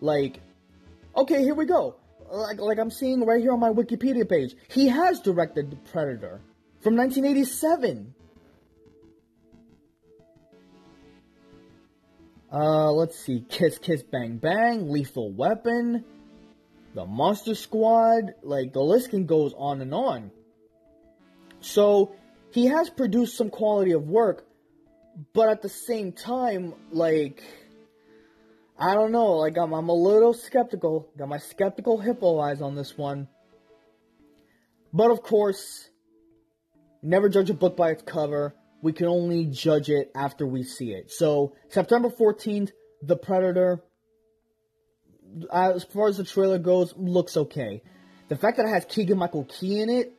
Like, 0.02 0.40
okay, 1.16 1.42
here 1.42 1.54
we 1.54 1.64
go. 1.64 1.94
Like, 2.28 2.60
like 2.60 2.78
I'm 2.78 2.90
seeing 2.90 3.24
right 3.24 3.40
here 3.40 3.52
on 3.52 3.60
my 3.60 3.70
Wikipedia 3.70 4.28
page, 4.28 4.56
he 4.68 4.88
has 4.88 5.20
directed 5.20 5.70
The 5.70 5.76
Predator 5.76 6.40
from 6.80 6.96
1987. 6.96 8.12
Uh, 12.52 12.90
let's 12.90 13.16
see, 13.18 13.44
Kiss 13.48 13.78
Kiss 13.78 14.02
Bang 14.02 14.38
Bang, 14.38 14.90
Lethal 14.90 15.30
Weapon, 15.30 16.04
The 16.94 17.06
Monster 17.06 17.54
Squad, 17.54 18.34
like 18.42 18.72
the 18.72 18.82
list 18.82 19.10
can 19.10 19.24
goes 19.24 19.54
on 19.56 19.80
and 19.80 19.94
on. 19.94 20.32
So 21.60 22.16
he 22.50 22.66
has 22.66 22.90
produced 22.90 23.36
some 23.36 23.50
quality 23.50 23.92
of 23.92 24.08
work, 24.08 24.44
but 25.32 25.48
at 25.48 25.62
the 25.62 25.68
same 25.68 26.10
time, 26.10 26.74
like 26.90 27.42
I 28.82 28.94
don't 28.94 29.12
know, 29.12 29.34
like 29.34 29.56
I'm 29.56 29.72
I'm 29.72 29.88
a 29.88 29.94
little 29.94 30.34
skeptical. 30.34 31.08
Got 31.16 31.28
my 31.28 31.38
skeptical 31.38 31.98
hippo 31.98 32.40
eyes 32.40 32.60
on 32.60 32.74
this 32.74 32.98
one. 32.98 33.28
But 34.92 35.12
of 35.12 35.22
course, 35.22 35.88
never 37.00 37.28
judge 37.28 37.48
a 37.48 37.54
book 37.54 37.76
by 37.76 37.90
its 37.90 38.02
cover. 38.02 38.56
We 38.82 38.92
can 38.92 39.06
only 39.06 39.46
judge 39.46 39.88
it 39.88 40.10
after 40.16 40.44
we 40.44 40.64
see 40.64 40.90
it. 40.90 41.12
So 41.12 41.54
September 41.68 42.10
14th, 42.10 42.72
The 43.02 43.16
Predator. 43.16 43.84
As 45.52 45.84
far 45.84 46.08
as 46.08 46.16
the 46.16 46.24
trailer 46.24 46.58
goes, 46.58 46.92
looks 46.96 47.36
okay. 47.36 47.82
The 48.30 48.36
fact 48.36 48.56
that 48.56 48.66
it 48.66 48.70
has 48.70 48.84
Keegan 48.86 49.16
Michael 49.16 49.44
Key 49.44 49.80
in 49.80 49.90
it, 49.90 50.12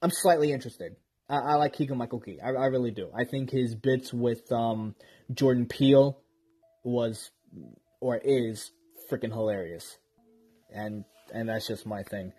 I'm 0.00 0.10
slightly 0.10 0.50
interested. 0.50 0.96
I, 1.28 1.36
I 1.36 1.54
like 1.56 1.74
Keegan 1.74 1.98
Michael 1.98 2.20
Key. 2.20 2.38
I, 2.42 2.48
I, 2.48 2.66
really 2.66 2.90
do. 2.90 3.10
I 3.14 3.24
think 3.24 3.50
his 3.50 3.74
bits 3.74 4.14
with 4.14 4.50
um, 4.50 4.94
Jordan 5.32 5.66
Peele 5.66 6.18
was 6.86 7.30
or 8.00 8.16
is 8.16 8.70
freaking 9.10 9.32
hilarious, 9.32 9.98
and 10.72 11.04
and 11.32 11.48
that's 11.48 11.66
just 11.66 11.86
my 11.86 12.02
thing. 12.02 12.32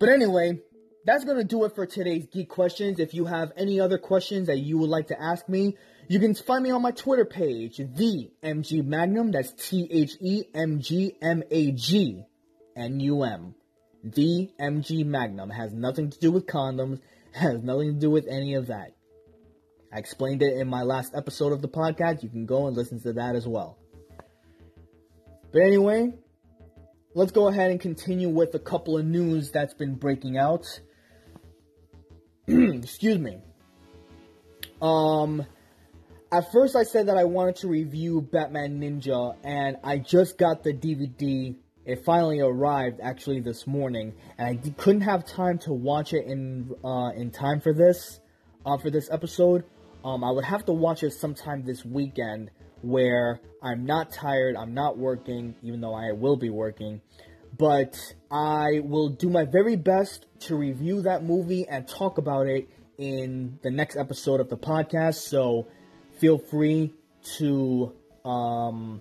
But 0.00 0.08
anyway, 0.08 0.60
that's 1.04 1.24
gonna 1.24 1.44
do 1.44 1.64
it 1.64 1.74
for 1.74 1.86
today's 1.86 2.26
geek 2.26 2.48
questions. 2.48 2.98
If 2.98 3.14
you 3.14 3.26
have 3.26 3.52
any 3.56 3.78
other 3.78 3.98
questions 3.98 4.46
that 4.46 4.58
you 4.58 4.78
would 4.78 4.90
like 4.90 5.08
to 5.08 5.20
ask 5.20 5.48
me, 5.48 5.76
you 6.08 6.18
can 6.18 6.34
find 6.34 6.64
me 6.64 6.70
on 6.70 6.82
my 6.82 6.90
Twitter 6.90 7.24
page, 7.24 7.76
the 7.76 8.30
MG 8.42 8.84
Magnum. 8.84 9.30
That's 9.30 9.52
T 9.52 9.86
H 9.90 10.16
E 10.20 10.44
M 10.54 10.80
G 10.80 11.16
M 11.20 11.42
A 11.50 11.72
G 11.72 12.24
N 12.76 13.00
U 13.00 13.22
M. 13.22 13.54
The 14.02 14.50
MG 14.60 15.04
Magnum 15.06 15.50
has 15.50 15.72
nothing 15.72 16.10
to 16.10 16.18
do 16.18 16.30
with 16.30 16.46
condoms, 16.46 17.00
has 17.32 17.62
nothing 17.62 17.94
to 17.94 18.00
do 18.00 18.10
with 18.10 18.26
any 18.28 18.54
of 18.54 18.66
that. 18.68 18.93
I 19.94 19.98
explained 19.98 20.42
it 20.42 20.56
in 20.58 20.66
my 20.66 20.82
last 20.82 21.14
episode 21.14 21.52
of 21.52 21.62
the 21.62 21.68
podcast. 21.68 22.24
You 22.24 22.28
can 22.28 22.46
go 22.46 22.66
and 22.66 22.76
listen 22.76 23.00
to 23.02 23.12
that 23.12 23.36
as 23.36 23.46
well. 23.46 23.78
But 25.52 25.62
anyway, 25.62 26.12
let's 27.14 27.30
go 27.30 27.46
ahead 27.46 27.70
and 27.70 27.78
continue 27.78 28.28
with 28.28 28.52
a 28.54 28.58
couple 28.58 28.98
of 28.98 29.04
news 29.04 29.52
that's 29.52 29.72
been 29.72 29.94
breaking 29.94 30.36
out. 30.36 30.66
Excuse 32.48 33.18
me. 33.18 33.38
Um, 34.82 35.46
at 36.32 36.50
first 36.50 36.74
I 36.74 36.82
said 36.82 37.06
that 37.06 37.16
I 37.16 37.24
wanted 37.24 37.56
to 37.56 37.68
review 37.68 38.20
Batman 38.20 38.80
Ninja, 38.80 39.36
and 39.44 39.76
I 39.84 39.98
just 39.98 40.38
got 40.38 40.64
the 40.64 40.72
DVD 40.72 41.54
it 41.86 42.04
finally 42.04 42.40
arrived 42.40 42.98
actually 43.00 43.40
this 43.40 43.66
morning, 43.66 44.14
and 44.38 44.48
I 44.48 44.54
d- 44.54 44.74
couldn't 44.76 45.02
have 45.02 45.26
time 45.26 45.58
to 45.58 45.72
watch 45.72 46.14
it 46.14 46.26
in 46.26 46.74
uh, 46.82 47.10
in 47.14 47.30
time 47.30 47.60
for 47.60 47.72
this 47.74 48.20
uh, 48.64 48.78
for 48.78 48.90
this 48.90 49.08
episode. 49.10 49.64
Um, 50.04 50.22
I 50.22 50.30
would 50.30 50.44
have 50.44 50.66
to 50.66 50.72
watch 50.72 51.02
it 51.02 51.12
sometime 51.12 51.64
this 51.64 51.84
weekend 51.84 52.50
where 52.82 53.40
I'm 53.62 53.86
not 53.86 54.12
tired, 54.12 54.54
I'm 54.56 54.74
not 54.74 54.98
working, 54.98 55.54
even 55.62 55.80
though 55.80 55.94
I 55.94 56.12
will 56.12 56.36
be 56.36 56.50
working. 56.50 57.00
But 57.56 57.96
I 58.30 58.80
will 58.84 59.08
do 59.08 59.30
my 59.30 59.44
very 59.44 59.76
best 59.76 60.26
to 60.40 60.56
review 60.56 61.02
that 61.02 61.24
movie 61.24 61.66
and 61.66 61.88
talk 61.88 62.18
about 62.18 62.46
it 62.46 62.68
in 62.98 63.58
the 63.62 63.70
next 63.70 63.96
episode 63.96 64.40
of 64.40 64.50
the 64.50 64.58
podcast. 64.58 65.26
So 65.28 65.68
feel 66.18 66.36
free 66.36 66.92
to 67.38 67.94
um, 68.24 69.00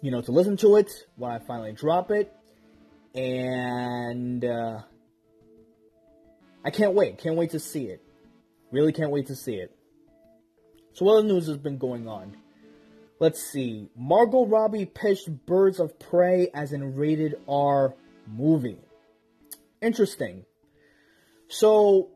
you 0.00 0.10
know, 0.10 0.20
to 0.22 0.32
listen 0.32 0.56
to 0.58 0.76
it 0.76 0.90
when 1.16 1.30
I 1.30 1.38
finally 1.38 1.72
drop 1.72 2.10
it. 2.10 2.32
And 3.14 4.44
uh, 4.44 4.80
I 6.64 6.70
can't 6.70 6.94
wait. 6.94 7.18
Can't 7.18 7.36
wait 7.36 7.50
to 7.50 7.60
see 7.60 7.84
it. 7.84 8.02
Really 8.70 8.92
can't 8.92 9.10
wait 9.10 9.26
to 9.26 9.36
see 9.36 9.54
it. 9.54 9.74
So, 10.92 11.04
what 11.04 11.18
other 11.18 11.28
news 11.28 11.46
has 11.46 11.58
been 11.58 11.78
going 11.78 12.08
on? 12.08 12.36
Let's 13.20 13.42
see. 13.42 13.88
Margot 13.96 14.46
Robbie 14.46 14.86
pitched 14.86 15.28
Birds 15.46 15.80
of 15.80 15.98
Prey 15.98 16.48
as 16.54 16.72
an 16.72 16.94
rated 16.96 17.36
R 17.48 17.94
movie. 18.26 18.78
Interesting. 19.82 20.44
So, 21.48 22.10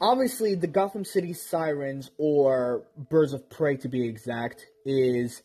obviously, 0.00 0.54
the 0.54 0.66
Gotham 0.66 1.04
City 1.04 1.32
Sirens, 1.32 2.10
or 2.16 2.84
Birds 2.96 3.32
of 3.32 3.48
Prey 3.50 3.76
to 3.78 3.88
be 3.88 4.06
exact, 4.06 4.66
is 4.86 5.42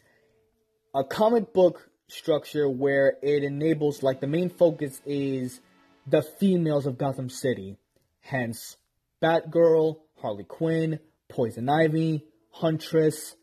a 0.96 1.04
comic 1.04 1.54
book 1.54 1.90
structure 2.08 2.70
where 2.70 3.18
it 3.22 3.44
enables 3.44 4.04
like 4.04 4.22
the 4.22 4.28
main 4.28 4.50
focus 4.50 5.02
is 5.06 5.60
the 6.06 6.22
females 6.22 6.86
of 6.86 6.98
Gotham 6.98 7.30
City. 7.30 7.78
Hence 8.22 8.78
Batgirl, 9.22 9.98
Harley 10.22 10.44
Quinn, 10.44 11.00
Poison 11.30 11.70
Ivy, 11.70 12.26
Huntress, 12.52 13.36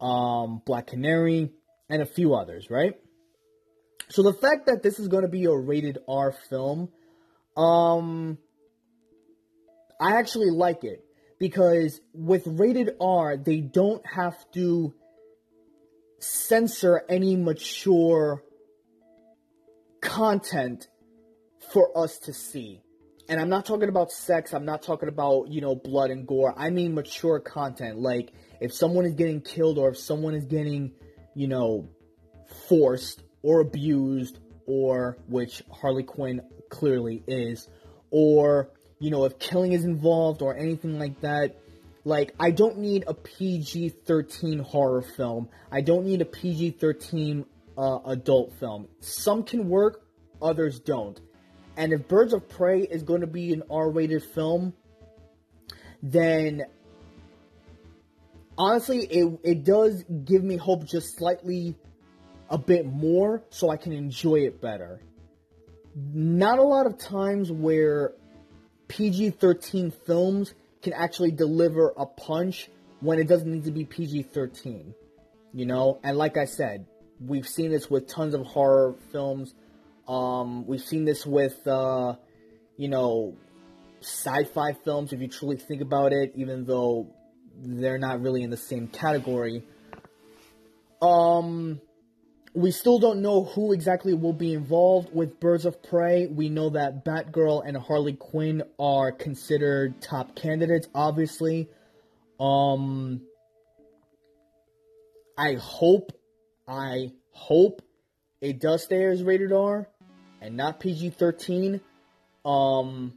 um, 0.00 0.62
Black 0.64 0.88
Canary, 0.88 1.52
and 1.88 2.02
a 2.02 2.06
few 2.06 2.34
others, 2.34 2.68
right? 2.70 2.94
So 4.08 4.22
the 4.22 4.32
fact 4.32 4.66
that 4.66 4.82
this 4.82 4.98
is 4.98 5.08
going 5.08 5.22
to 5.22 5.28
be 5.28 5.44
a 5.46 5.54
rated 5.54 5.98
R 6.08 6.34
film, 6.48 6.90
um, 7.56 8.38
I 10.00 10.16
actually 10.18 10.50
like 10.50 10.84
it 10.84 11.04
because 11.38 12.00
with 12.12 12.42
rated 12.46 12.90
R, 13.00 13.36
they 13.36 13.60
don't 13.60 14.04
have 14.06 14.36
to 14.52 14.94
censor 16.18 17.02
any 17.08 17.36
mature 17.36 18.42
content 20.00 20.88
for 21.72 21.96
us 21.96 22.18
to 22.20 22.32
see. 22.32 22.82
And 23.28 23.40
I'm 23.40 23.48
not 23.48 23.66
talking 23.66 23.88
about 23.88 24.12
sex, 24.12 24.52
I'm 24.54 24.64
not 24.64 24.82
talking 24.82 25.08
about, 25.08 25.48
you 25.48 25.60
know, 25.60 25.74
blood 25.74 26.10
and 26.10 26.26
gore. 26.26 26.54
I 26.56 26.70
mean 26.70 26.94
mature 26.94 27.40
content. 27.40 27.98
Like, 27.98 28.32
if 28.60 28.72
someone 28.72 29.04
is 29.04 29.14
getting 29.14 29.40
killed 29.40 29.78
or 29.78 29.90
if 29.90 29.98
someone 29.98 30.34
is 30.34 30.44
getting, 30.44 30.92
you 31.34 31.48
know, 31.48 31.88
forced 32.68 33.22
or 33.42 33.60
abused, 33.60 34.38
or 34.66 35.16
which 35.28 35.62
Harley 35.70 36.02
Quinn 36.02 36.40
clearly 36.68 37.22
is, 37.26 37.68
or, 38.10 38.70
you 38.98 39.10
know, 39.10 39.24
if 39.24 39.38
killing 39.38 39.72
is 39.72 39.84
involved 39.84 40.42
or 40.42 40.56
anything 40.56 40.98
like 40.98 41.20
that, 41.20 41.56
like, 42.04 42.34
I 42.38 42.52
don't 42.52 42.78
need 42.78 43.04
a 43.08 43.14
PG 43.14 43.88
13 43.88 44.60
horror 44.60 45.02
film. 45.02 45.48
I 45.72 45.80
don't 45.80 46.06
need 46.06 46.22
a 46.22 46.24
PG 46.24 46.72
13 46.72 47.44
uh, 47.76 47.98
adult 48.06 48.52
film. 48.60 48.86
Some 49.00 49.42
can 49.42 49.68
work, 49.68 50.04
others 50.40 50.78
don't. 50.78 51.20
And 51.76 51.92
if 51.92 52.08
Birds 52.08 52.32
of 52.32 52.48
Prey 52.48 52.82
is 52.82 53.02
going 53.02 53.20
to 53.20 53.26
be 53.26 53.52
an 53.52 53.62
R 53.70 53.90
rated 53.90 54.24
film, 54.24 54.74
then 56.02 56.64
honestly, 58.56 59.00
it 59.00 59.40
it 59.42 59.64
does 59.64 60.04
give 60.24 60.42
me 60.42 60.56
hope 60.56 60.84
just 60.84 61.16
slightly 61.16 61.76
a 62.48 62.58
bit 62.58 62.86
more 62.86 63.42
so 63.50 63.70
I 63.70 63.76
can 63.76 63.92
enjoy 63.92 64.40
it 64.40 64.60
better. 64.60 65.00
Not 65.94 66.58
a 66.58 66.62
lot 66.62 66.86
of 66.86 66.98
times 66.98 67.50
where 67.50 68.12
PG 68.88 69.30
13 69.30 69.90
films 69.90 70.54
can 70.82 70.92
actually 70.92 71.32
deliver 71.32 71.92
a 71.96 72.06
punch 72.06 72.68
when 73.00 73.18
it 73.18 73.26
doesn't 73.26 73.50
need 73.50 73.64
to 73.64 73.72
be 73.72 73.84
PG 73.84 74.24
13. 74.24 74.94
You 75.52 75.66
know? 75.66 75.98
And 76.02 76.16
like 76.16 76.36
I 76.36 76.44
said, 76.44 76.86
we've 77.18 77.48
seen 77.48 77.70
this 77.70 77.90
with 77.90 78.06
tons 78.06 78.34
of 78.34 78.46
horror 78.46 78.94
films. 79.10 79.54
Um, 80.08 80.66
we've 80.66 80.82
seen 80.82 81.04
this 81.04 81.26
with, 81.26 81.66
uh, 81.66 82.14
you 82.76 82.88
know, 82.88 83.36
sci 84.00 84.44
fi 84.44 84.72
films, 84.84 85.12
if 85.12 85.20
you 85.20 85.28
truly 85.28 85.56
think 85.56 85.82
about 85.82 86.12
it, 86.12 86.32
even 86.36 86.64
though 86.64 87.08
they're 87.58 87.98
not 87.98 88.20
really 88.20 88.42
in 88.42 88.50
the 88.50 88.56
same 88.56 88.86
category. 88.88 89.64
Um, 91.02 91.80
we 92.54 92.70
still 92.70 92.98
don't 92.98 93.20
know 93.20 93.44
who 93.44 93.72
exactly 93.72 94.14
will 94.14 94.32
be 94.32 94.54
involved 94.54 95.10
with 95.12 95.40
Birds 95.40 95.66
of 95.66 95.82
Prey. 95.82 96.26
We 96.26 96.48
know 96.48 96.70
that 96.70 97.04
Batgirl 97.04 97.62
and 97.66 97.76
Harley 97.76 98.14
Quinn 98.14 98.62
are 98.78 99.12
considered 99.12 100.00
top 100.00 100.34
candidates, 100.34 100.88
obviously. 100.94 101.68
Um, 102.40 103.22
I 105.36 105.54
hope, 105.54 106.12
I 106.66 107.12
hope 107.30 107.82
it 108.40 108.58
does 108.58 108.84
stay 108.84 109.04
as 109.04 109.22
rated 109.22 109.52
R 109.52 109.88
and 110.40 110.56
not 110.56 110.80
PG 110.80 111.10
13. 111.10 111.80
Um, 112.44 113.14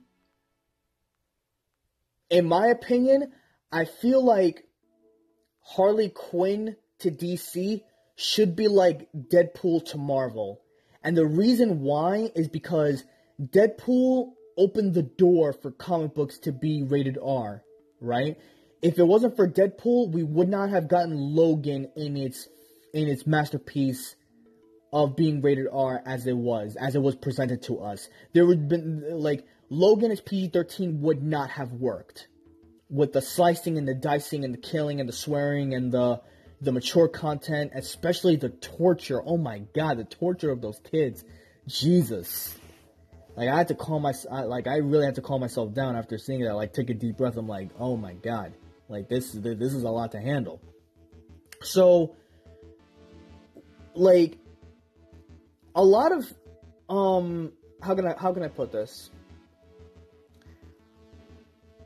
in 2.29 2.45
my 2.45 2.67
opinion, 2.67 3.31
I 3.71 3.85
feel 3.85 4.23
like 4.23 4.63
Harley 5.61 6.09
Quinn 6.09 6.75
to 6.99 7.11
DC 7.11 7.81
should 8.15 8.55
be 8.55 8.67
like 8.67 9.07
Deadpool 9.15 9.85
to 9.91 9.97
Marvel. 9.97 10.61
And 11.03 11.15
the 11.15 11.25
reason 11.25 11.81
why 11.81 12.31
is 12.35 12.49
because 12.49 13.03
Deadpool 13.41 14.33
opened 14.57 14.93
the 14.93 15.03
door 15.03 15.53
for 15.53 15.71
comic 15.71 16.13
books 16.13 16.37
to 16.39 16.51
be 16.51 16.83
rated 16.83 17.17
R, 17.23 17.63
right? 18.01 18.37
If 18.81 18.99
it 18.99 19.07
wasn't 19.07 19.35
for 19.35 19.47
Deadpool, 19.47 20.11
we 20.11 20.23
would 20.23 20.49
not 20.49 20.69
have 20.69 20.87
gotten 20.87 21.15
Logan 21.15 21.89
in 21.95 22.17
its 22.17 22.47
in 22.93 23.07
its 23.07 23.27
masterpiece 23.27 24.15
of 24.91 25.15
being 25.15 25.41
rated 25.41 25.67
R 25.71 26.01
as 26.05 26.25
it 26.25 26.35
was, 26.35 26.75
as 26.75 26.95
it 26.95 27.01
was 27.01 27.15
presented 27.15 27.61
to 27.63 27.79
us. 27.81 28.09
There 28.33 28.45
would 28.45 28.59
have 28.59 28.69
been 28.69 29.03
like 29.19 29.45
Logan 29.69 30.11
as 30.11 30.21
PG-13 30.21 30.99
would 30.99 31.23
not 31.23 31.51
have 31.51 31.73
worked 31.73 32.27
with 32.89 33.13
the 33.13 33.21
slicing 33.21 33.77
and 33.77 33.87
the 33.87 33.93
dicing 33.93 34.43
and 34.43 34.53
the 34.53 34.57
killing 34.57 34.99
and 34.99 35.07
the 35.07 35.13
swearing 35.13 35.73
and 35.73 35.91
the 35.91 36.21
the 36.61 36.71
mature 36.73 37.07
content, 37.07 37.71
especially 37.73 38.35
the 38.35 38.49
torture. 38.49 39.21
Oh 39.25 39.37
my 39.37 39.59
god, 39.73 39.97
the 39.97 40.03
torture 40.03 40.51
of 40.51 40.61
those 40.61 40.79
kids. 40.91 41.23
Jesus. 41.67 42.55
Like 43.35 43.47
I 43.47 43.57
had 43.57 43.67
to 43.69 43.75
calm 43.75 44.01
my 44.01 44.13
like 44.29 44.67
I 44.67 44.77
really 44.77 45.05
had 45.05 45.15
to 45.15 45.21
calm 45.21 45.39
myself 45.39 45.73
down 45.73 45.95
after 45.95 46.17
seeing 46.17 46.43
that. 46.43 46.55
Like 46.55 46.73
take 46.73 46.89
a 46.89 46.93
deep 46.93 47.17
breath. 47.17 47.37
I'm 47.37 47.47
like, 47.47 47.69
oh 47.79 47.95
my 47.95 48.13
god, 48.13 48.53
like 48.89 49.07
this 49.07 49.31
this 49.31 49.73
is 49.73 49.83
a 49.83 49.89
lot 49.89 50.11
to 50.13 50.19
handle. 50.19 50.59
So, 51.61 52.15
like, 53.93 54.37
a 55.75 55.83
lot 55.83 56.11
of 56.11 56.33
um, 56.89 57.53
how 57.81 57.95
can 57.95 58.07
I 58.07 58.15
how 58.17 58.33
can 58.33 58.43
I 58.43 58.47
put 58.47 58.71
this? 58.71 59.11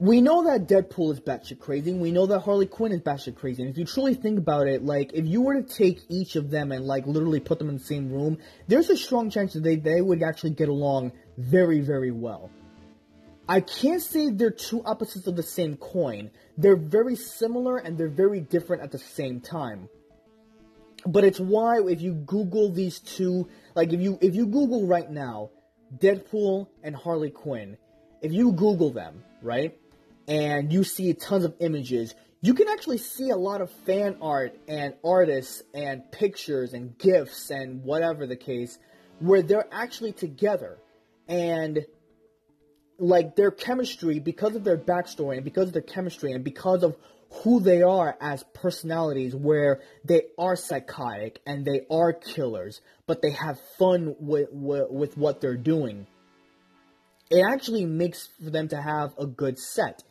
we 0.04 0.20
know 0.20 0.44
that 0.44 0.68
Deadpool 0.68 1.14
is 1.14 1.22
batshit 1.22 1.60
crazy. 1.60 1.94
We 1.94 2.12
know 2.12 2.26
that 2.26 2.42
Harley 2.42 2.66
Quinn 2.66 2.92
is 2.92 3.00
batshit 3.00 3.38
crazy. 3.38 3.64
And 3.64 3.72
if 3.72 3.78
you 3.78 3.86
truly 3.86 4.16
think 4.16 4.38
about 4.38 4.68
it, 4.68 4.84
like 4.84 5.14
if 5.14 5.26
you 5.26 5.42
were 5.42 5.62
to 5.62 5.64
take 5.64 6.02
each 6.10 6.36
of 6.36 6.50
them 6.50 6.74
and 6.74 6.86
like 6.86 7.08
literally 7.08 7.40
put 7.40 7.58
them 7.58 7.70
in 7.70 7.78
the 7.78 7.84
same 7.84 8.12
room, 8.12 8.38
there's 8.68 8.90
a 8.90 8.98
strong 8.98 9.30
chance 9.30 9.54
that 9.54 9.64
they 9.64 9.78
they 9.78 10.02
would 10.02 10.22
actually 10.22 10.50
get 10.50 10.68
along 10.68 11.14
very 11.38 11.80
very 11.80 12.12
well. 12.12 12.52
I 13.48 13.62
can't 13.62 14.02
say 14.02 14.30
they're 14.30 14.52
two 14.52 14.84
opposites 14.84 15.28
of 15.28 15.38
the 15.38 15.44
same 15.44 15.78
coin. 15.78 16.32
They're 16.58 16.76
very 16.76 17.16
similar 17.16 17.78
and 17.78 17.98
they're 17.98 18.10
very 18.10 18.42
different 18.42 18.84
at 18.84 18.92
the 18.92 19.00
same 19.00 19.40
time. 19.40 19.88
But 21.06 21.24
it's 21.24 21.40
why 21.40 21.82
if 21.88 22.02
you 22.02 22.14
Google 22.14 22.72
these 22.72 23.00
two, 23.00 23.50
like 23.76 23.92
if 23.94 24.02
you 24.02 24.18
if 24.22 24.36
you 24.36 24.46
Google 24.46 24.88
right 24.88 25.10
now, 25.10 25.50
Deadpool 25.98 26.68
and 26.82 26.96
Harley 26.96 27.30
Quinn, 27.30 27.78
if 28.22 28.32
you 28.32 28.52
Google 28.54 28.92
them, 28.92 29.24
right? 29.42 29.78
and 30.28 30.72
you 30.72 30.84
see 30.84 31.14
tons 31.14 31.44
of 31.44 31.54
images, 31.60 32.16
you 32.42 32.54
can 32.54 32.68
actually 32.68 32.98
see 32.98 33.30
a 33.30 33.38
lot 33.38 33.62
of 33.62 33.72
fan 33.86 34.18
art 34.22 34.58
and 34.68 34.94
artists 35.04 35.64
and 35.74 36.10
pictures 36.12 36.74
and 36.74 36.98
gifs 36.98 37.50
and 37.50 37.84
whatever 37.84 38.28
the 38.28 38.36
case 38.36 38.78
where 39.20 39.42
they're 39.42 39.68
actually 39.72 40.12
together 40.12 40.78
and 41.28 41.86
like 43.04 43.36
their 43.36 43.52
chemistry 43.52 44.20
because 44.20 44.56
of 44.56 44.64
their 44.64 44.78
backstory 44.78 45.36
and 45.36 45.44
because 45.44 45.68
of 45.68 45.74
their 45.74 45.82
chemistry 45.82 46.32
and 46.32 46.44
because 46.44 46.84
of 46.84 46.96
who 47.44 47.60
they 47.60 47.82
are 47.82 48.16
as 48.22 48.44
personalities 48.54 49.36
where 49.36 49.82
they 50.06 50.22
are 50.38 50.56
psychotic 50.56 51.42
and 51.46 51.66
they 51.66 51.82
are 51.90 52.14
killers 52.14 52.82
but 53.08 53.22
they 53.22 53.32
have 53.32 53.60
fun 53.78 54.16
with, 54.20 54.50
with, 54.52 54.90
with 54.90 55.18
what 55.18 55.42
they're 55.42 55.58
doing 55.58 56.06
it 57.30 57.44
actually 57.52 57.86
makes 57.86 58.30
for 58.44 58.52
them 58.52 58.68
to 58.68 58.80
have 58.80 59.14
a 59.18 59.26
good 59.26 59.58
set 59.58 60.04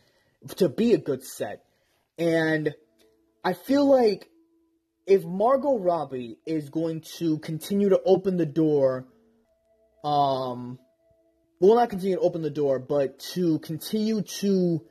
to 0.57 0.68
be 0.68 0.92
a 0.92 0.98
good 0.98 1.24
set. 1.24 1.64
And 2.18 2.74
I 3.44 3.52
feel 3.52 3.87
like 3.87 4.28
if 5.07 5.24
Margot 5.24 5.78
Robbie 5.78 6.38
is 6.46 6.68
going 6.70 7.02
to 7.18 7.38
continue 7.38 7.88
to 7.90 8.00
open 8.05 8.37
the 8.37 8.46
door, 8.46 9.07
um, 10.05 10.78
will 11.68 11.77
not 11.77 11.90
continue 11.90 12.16
to 12.16 12.20
open 12.20 12.42
the 12.42 12.51
door, 12.51 12.81
but 12.81 13.20
to 13.20 13.61
continue 13.61 14.22
to 14.22 14.83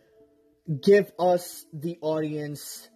give 0.82 1.12
us, 1.20 1.66
the 1.74 1.98
audience, 2.02 2.90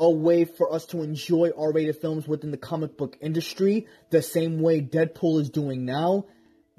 a 0.00 0.10
way 0.10 0.46
for 0.46 0.72
us 0.72 0.86
to 0.86 1.02
enjoy 1.02 1.50
R 1.56 1.72
rated 1.72 1.96
films 1.96 2.26
within 2.26 2.50
the 2.50 2.56
comic 2.56 2.96
book 2.96 3.18
industry, 3.20 3.86
the 4.08 4.22
same 4.22 4.60
way 4.60 4.80
Deadpool 4.80 5.42
is 5.42 5.50
doing 5.50 5.84
now, 5.84 6.24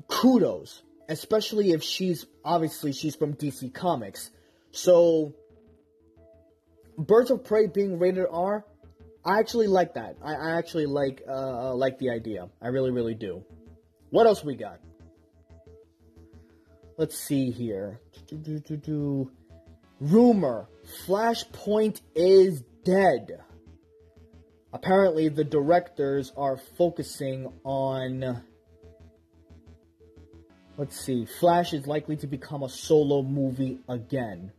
kudos. 0.08 0.82
Especially 1.08 1.72
if 1.72 1.84
she's, 1.84 2.26
obviously, 2.44 2.94
she's 2.94 3.16
from 3.16 3.34
DC 3.36 3.74
Comics. 3.74 4.32
So, 4.72 5.36
Birds 6.98 7.30
of 7.30 7.44
Prey 7.44 7.68
being 7.68 8.00
rated 8.00 8.26
R, 8.32 8.66
I 9.24 9.40
actually 9.40 9.68
like 9.68 9.96
that. 9.96 10.16
I, 10.24 10.34
I 10.34 10.52
actually 10.58 10.86
like 10.86 11.22
uh, 11.28 11.76
like 11.76 12.00
the 12.00 12.10
idea. 12.10 12.50
I 12.62 12.70
really, 12.70 12.92
really 12.92 13.14
do. 13.14 13.44
What 14.10 14.26
else 14.26 14.44
we 14.44 14.56
got? 14.56 14.80
Let's 17.02 17.18
see 17.18 17.50
here. 17.50 18.00
Rumor: 20.00 20.70
Flashpoint 21.08 22.00
is 22.14 22.62
dead. 22.86 23.40
Apparently, 24.72 25.28
the 25.30 25.44
directors 25.44 26.32
are 26.38 26.60
focusing 26.78 27.52
on. 27.64 28.44
Let's 30.78 31.04
see. 31.04 31.26
Flash 31.26 31.74
is 31.74 31.88
likely 31.88 32.18
to 32.18 32.28
become 32.28 32.62
a 32.62 32.70
solo 32.70 33.24
movie 33.24 33.80
again 33.90 34.52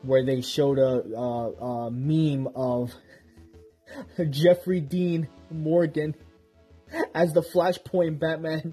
where 0.00 0.24
they 0.24 0.40
showed 0.40 0.78
a, 0.78 1.04
a, 1.14 1.52
a 1.52 1.90
meme 1.90 2.48
of 2.56 2.94
Jeffrey 4.30 4.80
Dean 4.80 5.28
Morgan 5.50 6.14
as 7.14 7.34
the 7.34 7.42
Flashpoint 7.42 8.18
Batman 8.18 8.72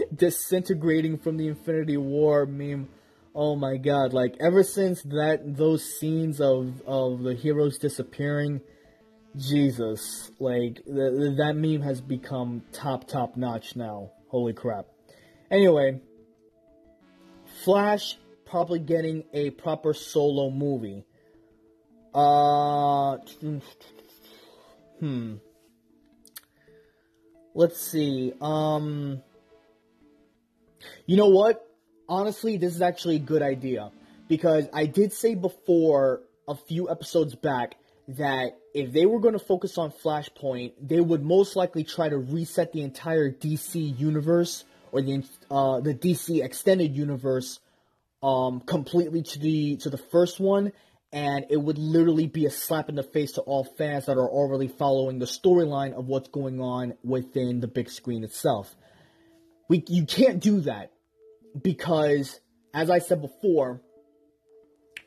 disintegrating 0.14 1.18
from 1.18 1.36
the 1.36 1.48
Infinity 1.48 1.96
War 1.96 2.46
meme. 2.46 2.88
Oh 3.34 3.56
my 3.56 3.76
god, 3.76 4.12
like 4.12 4.36
ever 4.40 4.62
since 4.62 5.02
that 5.04 5.56
those 5.56 5.84
scenes 5.98 6.40
of 6.40 6.82
of 6.86 7.22
the 7.22 7.34
heroes 7.34 7.78
disappearing, 7.78 8.60
Jesus, 9.36 10.30
like 10.38 10.82
the, 10.84 11.34
that 11.38 11.56
meme 11.56 11.80
has 11.80 12.00
become 12.00 12.62
top 12.72 13.06
top 13.06 13.36
notch 13.36 13.74
now. 13.74 14.10
Holy 14.28 14.52
crap. 14.52 14.86
Anyway, 15.50 16.00
Flash 17.64 18.18
probably 18.44 18.80
getting 18.80 19.24
a 19.32 19.50
proper 19.50 19.94
solo 19.94 20.50
movie. 20.50 21.04
Uh, 22.14 23.16
hmm. 25.00 25.36
Let's 27.54 27.80
see. 27.80 28.32
Um, 28.40 29.22
you 31.12 31.18
know 31.18 31.28
what? 31.28 31.68
Honestly, 32.08 32.56
this 32.56 32.74
is 32.74 32.80
actually 32.80 33.16
a 33.16 33.18
good 33.18 33.42
idea 33.42 33.92
because 34.28 34.66
I 34.72 34.86
did 34.86 35.12
say 35.12 35.34
before 35.34 36.22
a 36.48 36.54
few 36.54 36.88
episodes 36.88 37.34
back 37.34 37.74
that 38.08 38.56
if 38.72 38.94
they 38.94 39.04
were 39.04 39.20
going 39.20 39.34
to 39.34 39.44
focus 39.44 39.76
on 39.76 39.90
Flashpoint, 39.92 40.72
they 40.80 41.02
would 41.02 41.22
most 41.22 41.54
likely 41.54 41.84
try 41.84 42.08
to 42.08 42.16
reset 42.16 42.72
the 42.72 42.80
entire 42.80 43.30
DC 43.30 44.00
universe 44.00 44.64
or 44.90 45.02
the 45.02 45.22
uh, 45.50 45.80
the 45.80 45.92
DC 45.92 46.42
extended 46.42 46.96
universe 46.96 47.60
um, 48.22 48.60
completely 48.60 49.20
to 49.20 49.38
the 49.38 49.76
to 49.82 49.90
the 49.90 49.98
first 49.98 50.40
one 50.40 50.72
and 51.12 51.44
it 51.50 51.58
would 51.58 51.76
literally 51.76 52.26
be 52.26 52.46
a 52.46 52.50
slap 52.50 52.88
in 52.88 52.94
the 52.94 53.02
face 53.02 53.32
to 53.32 53.42
all 53.42 53.64
fans 53.64 54.06
that 54.06 54.16
are 54.16 54.30
already 54.30 54.66
following 54.66 55.18
the 55.18 55.26
storyline 55.26 55.92
of 55.92 56.06
what's 56.06 56.30
going 56.30 56.58
on 56.62 56.94
within 57.04 57.60
the 57.60 57.68
big 57.68 57.90
screen 57.90 58.24
itself. 58.24 58.74
We 59.68 59.84
you 59.88 60.06
can't 60.06 60.40
do 60.40 60.60
that 60.62 60.90
because 61.60 62.40
as 62.74 62.90
I 62.90 62.98
said 62.98 63.20
before, 63.20 63.82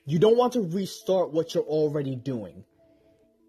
you 0.05 0.19
don't 0.19 0.37
want 0.37 0.53
to 0.53 0.61
restart 0.61 1.31
what 1.31 1.53
you're 1.53 1.63
already 1.63 2.15
doing. 2.15 2.63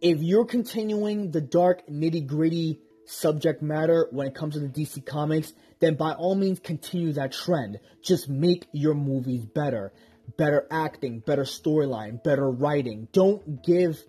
If 0.01 0.23
you're 0.23 0.47
continuing 0.47 1.31
the 1.31 1.41
dark, 1.41 1.87
nitty 1.89 2.27
gritty 2.27 2.81
subject 3.07 3.63
matter 3.63 4.09
when 4.11 4.27
it 4.27 4.35
comes 4.35 4.55
to 4.55 4.61
the 4.61 4.69
DC 4.69 5.05
Comics, 5.05 5.53
then 5.81 5.95
by 5.95 6.13
all 6.13 6.35
means 6.35 6.61
continue 6.61 7.13
that 7.13 7.33
trend. 7.33 7.79
Just 8.03 8.29
make 8.29 8.67
your 8.73 8.95
movies 8.95 9.45
better. 9.45 9.93
Better 10.37 10.67
acting, 10.71 11.21
better 11.21 11.45
storyline, 11.45 12.23
better 12.23 12.51
writing. 12.51 13.09
Don't 13.13 13.65
give 13.65 14.03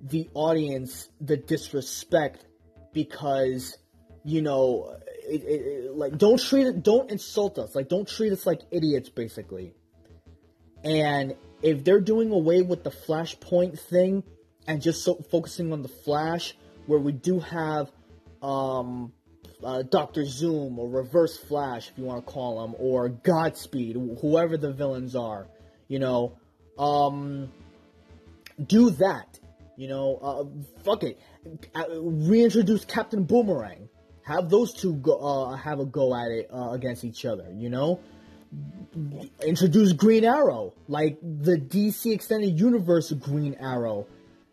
the 0.00 0.28
audience 0.34 1.08
the 1.20 1.36
disrespect 1.36 2.44
because, 2.92 3.78
you 4.24 4.42
know, 4.42 4.96
it, 5.24 5.42
it, 5.44 5.96
like, 5.96 6.18
don't 6.18 6.40
treat 6.40 6.66
it, 6.66 6.82
don't 6.82 7.10
insult 7.10 7.58
us. 7.58 7.74
Like, 7.74 7.88
don't 7.88 8.08
treat 8.08 8.32
us 8.32 8.46
like 8.46 8.60
idiots, 8.70 9.08
basically. 9.08 9.74
And 10.84 11.36
if 11.62 11.84
they're 11.84 12.00
doing 12.00 12.30
away 12.30 12.62
with 12.62 12.82
the 12.84 12.90
Flashpoint 12.90 13.78
thing 13.78 14.24
and 14.66 14.82
just 14.82 15.04
so, 15.04 15.14
focusing 15.30 15.72
on 15.72 15.82
the 15.82 15.88
Flash, 15.88 16.56
where 16.86 16.98
we 16.98 17.12
do 17.12 17.38
have 17.40 17.90
um, 18.42 19.12
uh, 19.62 19.82
Doctor 19.82 20.24
Zoom 20.24 20.78
or 20.78 20.88
Reverse 20.88 21.36
Flash, 21.36 21.90
if 21.90 21.98
you 21.98 22.04
want 22.04 22.26
to 22.26 22.32
call 22.32 22.62
them, 22.62 22.74
or 22.78 23.08
Godspeed, 23.08 23.96
whoever 24.20 24.56
the 24.56 24.72
villains 24.72 25.14
are, 25.14 25.46
you 25.88 25.98
know, 25.98 26.36
um, 26.78 27.52
do 28.64 28.90
that. 28.90 29.38
You 29.76 29.88
know, 29.88 30.18
uh, 30.22 30.82
fuck 30.84 31.02
it, 31.02 31.18
uh, 31.74 31.84
reintroduce 31.90 32.84
Captain 32.84 33.24
Boomerang. 33.24 33.88
Have 34.24 34.50
those 34.50 34.72
two 34.72 34.94
go, 34.94 35.16
uh, 35.18 35.56
have 35.56 35.80
a 35.80 35.84
go 35.84 36.14
at 36.14 36.30
it 36.30 36.48
uh, 36.52 36.70
against 36.70 37.04
each 37.04 37.24
other. 37.24 37.46
You 37.52 37.68
know, 37.68 38.00
introduce 39.44 39.92
Green 39.92 40.24
Arrow, 40.24 40.74
like 40.88 41.18
the 41.20 41.56
DC 41.56 42.12
Extended 42.12 42.58
Universe 42.58 43.10
Green 43.12 43.54
Arrow. 43.54 44.06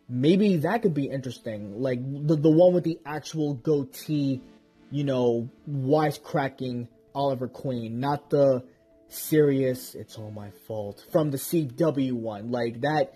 Maybe 0.08 0.56
that 0.58 0.82
could 0.82 0.94
be 0.94 1.06
interesting. 1.06 1.80
Like 1.80 2.00
the 2.02 2.36
the 2.36 2.50
one 2.50 2.74
with 2.74 2.84
the 2.84 2.98
actual 3.06 3.54
goatee, 3.54 4.42
you 4.90 5.04
know, 5.04 5.48
wisecracking 5.70 6.88
Oliver 7.14 7.48
Queen, 7.48 8.00
not 8.00 8.30
the 8.30 8.64
serious 9.08 9.94
"it's 9.94 10.16
all 10.16 10.30
my 10.30 10.50
fault" 10.66 11.04
from 11.12 11.30
the 11.30 11.38
CW 11.38 12.12
one. 12.12 12.50
Like 12.50 12.80
that. 12.80 13.14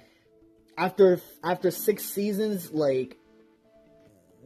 After 0.76 1.20
after 1.44 1.70
six 1.70 2.04
seasons, 2.04 2.72
like 2.72 3.16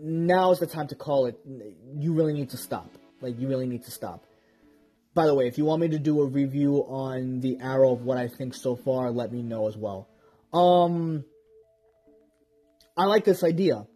now 0.00 0.50
is 0.52 0.58
the 0.58 0.66
time 0.66 0.88
to 0.88 0.94
call 0.94 1.26
it. 1.26 1.38
You 1.96 2.12
really 2.12 2.32
need 2.32 2.50
to 2.50 2.56
stop. 2.56 2.90
Like 3.20 3.38
you 3.38 3.48
really 3.48 3.66
need 3.66 3.84
to 3.84 3.90
stop. 3.90 4.24
By 5.14 5.26
the 5.26 5.34
way, 5.34 5.48
if 5.48 5.58
you 5.58 5.64
want 5.64 5.80
me 5.80 5.88
to 5.88 5.98
do 5.98 6.20
a 6.20 6.26
review 6.26 6.84
on 6.87 7.40
the 7.40 7.58
Arrow 7.61 7.92
of 7.92 8.02
what 8.02 8.18
I 8.18 8.28
think 8.28 8.54
so 8.54 8.76
far, 8.76 9.11
let 9.11 9.32
me 9.32 9.42
know 9.42 9.66
as 9.66 9.76
well. 9.76 10.08
Um, 10.52 11.24
I 12.96 13.06
like 13.06 13.24
this 13.24 13.42
idea. 13.42 13.87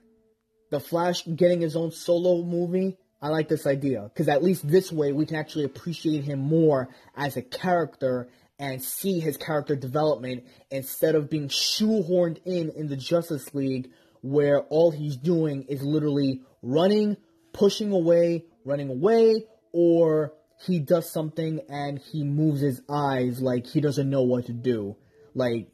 The 0.71 0.81
Flash 0.81 1.23
getting 1.25 1.61
his 1.61 1.77
own 1.77 1.93
solo 1.93 2.43
movie. 2.43 2.97
I 3.21 3.29
like 3.29 3.49
this 3.49 3.67
idea 3.67 4.03
because 4.03 4.29
at 4.29 4.43
least 4.43 4.67
this 4.67 4.91
way 4.91 5.13
we 5.13 5.27
can 5.27 5.37
actually 5.37 5.65
appreciate 5.65 6.25
him 6.25 6.41
more 6.41 6.89
as 7.17 7.37
a 7.37 7.43
character 7.43 8.29
and 8.59 8.83
see 8.83 9.21
his 9.21 9.37
character 9.37 9.77
development 9.77 10.45
instead 10.71 11.15
of 11.15 11.31
being 11.31 11.49
shoehorned 11.49 12.39
in 12.45 12.71
in 12.71 12.89
the 12.89 12.97
Justice 12.97 13.55
League 13.55 13.91
where 14.23 14.61
all 14.63 14.91
he's 14.91 15.17
doing 15.17 15.65
is 15.69 15.83
literally 15.83 16.41
running, 16.63 17.17
pushing 17.53 17.93
away, 17.93 18.45
running 18.65 18.89
away, 18.89 19.45
or 19.73 20.33
he 20.65 20.79
does 20.79 21.11
something 21.11 21.61
and 21.69 21.99
he 21.99 22.25
moves 22.25 22.61
his 22.61 22.81
eyes 22.89 23.41
like 23.41 23.67
he 23.67 23.81
doesn't 23.81 24.09
know 24.09 24.23
what 24.23 24.47
to 24.47 24.53
do. 24.53 24.97
Like, 25.35 25.69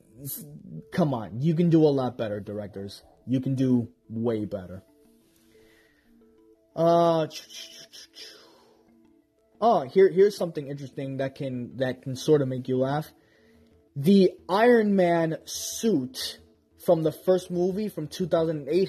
come 0.93 1.15
on, 1.15 1.41
you 1.41 1.55
can 1.55 1.71
do 1.71 1.85
a 1.85 1.89
lot 1.89 2.17
better, 2.17 2.41
directors. 2.41 3.03
You 3.27 3.41
can 3.41 3.55
do 3.55 3.89
way 4.09 4.47
better. 4.47 4.83
Uh, 6.75 7.27
oh, 9.61 9.83
here 9.83 10.09
here's 10.09 10.37
something 10.37 10.69
interesting 10.69 11.19
that 11.19 11.35
can 11.35 11.77
that 11.79 12.03
can 12.03 12.17
sort 12.17 12.41
of 12.41 12.49
make 12.49 12.69
you 12.69 12.79
laugh. 12.79 13.11
The 13.97 14.31
Iron 14.49 14.95
Man 14.95 15.39
suit 15.45 16.39
from 16.89 17.03
the 17.03 17.13
first 17.13 17.51
movie 17.51 17.91
from 17.91 18.09
2008 18.09 18.89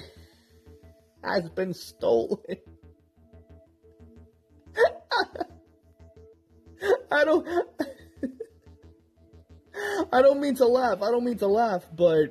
has 1.22 1.50
been 1.50 1.74
stolen. 1.74 2.38
I 7.12 7.24
don't 7.26 7.46
I 10.10 10.22
don't 10.22 10.40
mean 10.40 10.54
to 10.54 10.64
laugh. 10.64 11.02
I 11.02 11.10
don't 11.10 11.26
mean 11.26 11.36
to 11.36 11.46
laugh, 11.46 11.84
but 11.94 12.28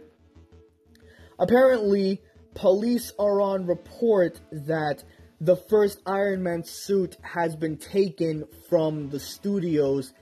apparently 1.37 2.23
police 2.55 3.13
are 3.19 3.39
on 3.39 3.67
report 3.67 4.41
that 4.51 5.03
the 5.39 5.55
first 5.55 6.01
Iron 6.07 6.41
Man 6.41 6.63
suit 6.63 7.15
has 7.21 7.55
been 7.55 7.77
taken 7.77 8.45
from 8.71 9.11
the 9.11 9.19
studios 9.19 10.15